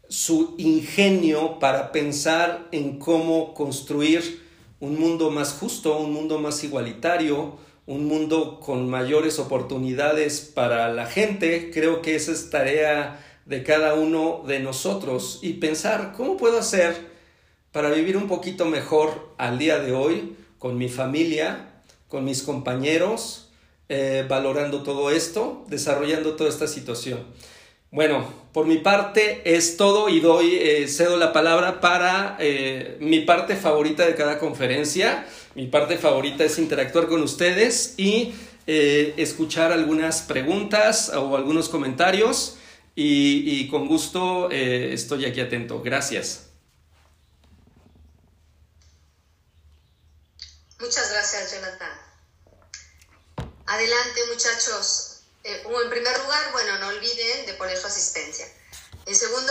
su 0.09 0.55
ingenio 0.59 1.59
para 1.59 1.93
pensar 1.93 2.69
en 2.73 2.99
cómo 2.99 3.55
construir 3.55 4.43
un 4.81 4.99
mundo 4.99 5.31
más 5.31 5.53
justo, 5.53 5.99
un 5.99 6.13
mundo 6.13 6.39
más 6.39 6.63
igualitario, 6.63 7.57
un 7.87 8.07
mundo 8.07 8.61
con 8.61 8.89
mayores 8.89 9.39
oportunidades 9.39 10.41
para 10.41 10.93
la 10.93 11.07
gente. 11.07 11.71
Creo 11.73 12.03
que 12.03 12.15
esa 12.15 12.33
es 12.33 12.51
tarea 12.51 13.21
de 13.47 13.63
cada 13.63 13.95
uno 13.95 14.43
de 14.47 14.61
nosotros 14.61 15.41
y 15.43 15.55
pensar 15.55 16.13
cómo 16.17 16.37
puedo 16.37 16.59
hacer 16.59 17.15
para 17.73 17.91
vivir 17.91 18.17
un 18.17 18.29
poquito 18.29 18.65
mejor 18.67 19.35
al 19.37 19.59
día 19.59 19.81
de 19.81 19.93
hoy 19.93 20.37
con 20.59 20.79
mi 20.79 20.89
familia, 20.89 21.69
con 22.09 22.25
mis 22.25 22.43
compañeros, 22.43 23.51
eh, 23.89 24.25
valorando 24.27 24.83
todo 24.83 25.11
esto, 25.11 25.65
desarrollando 25.69 26.37
toda 26.37 26.49
esta 26.49 26.67
situación. 26.67 27.21
Bueno, 27.91 28.27
por 28.53 28.67
mi 28.67 28.79
parte 28.79 29.43
es 29.45 29.77
todo 29.77 30.09
y 30.09 30.21
doy, 30.21 30.55
eh, 30.55 30.89
cedo 30.89 31.17
la 31.17 31.33
palabra 31.33 31.81
para 31.81 32.37
eh, 32.41 32.97
mi 33.01 33.21
parte 33.21 33.57
favorita 33.57 34.07
de 34.07 34.15
cada 34.15 34.39
conferencia. 34.39 35.27
Mi 35.55 35.67
parte 35.67 35.99
favorita 35.99 36.45
es 36.45 36.59
interactuar 36.59 37.09
con 37.09 37.23
ustedes 37.23 37.95
y 37.99 38.33
escuchar 38.67 39.73
algunas 39.73 40.23
preguntas 40.23 41.13
o 41.15 41.37
algunos 41.37 41.69
comentarios 41.69 42.57
y, 42.95 43.69
con 43.69 43.89
gusto 43.89 44.51
estoy 44.51 45.27
aquí 45.27 45.41
atento. 45.41 45.83
Gracias. 45.83 46.45
Muchas 50.85 51.11
gracias, 51.11 51.53
Jonathan. 51.53 51.91
Adelante, 53.67 54.21
muchachos. 54.31 55.23
Eh, 55.43 55.63
en 55.65 55.91
primer 55.91 56.19
lugar, 56.19 56.53
bueno, 56.53 56.79
no 56.79 56.89
olviden 56.89 57.47
de 57.47 57.55
poner 57.55 57.77
su 57.77 57.87
asistencia. 57.87 58.47
En 59.07 59.15
segundo 59.15 59.43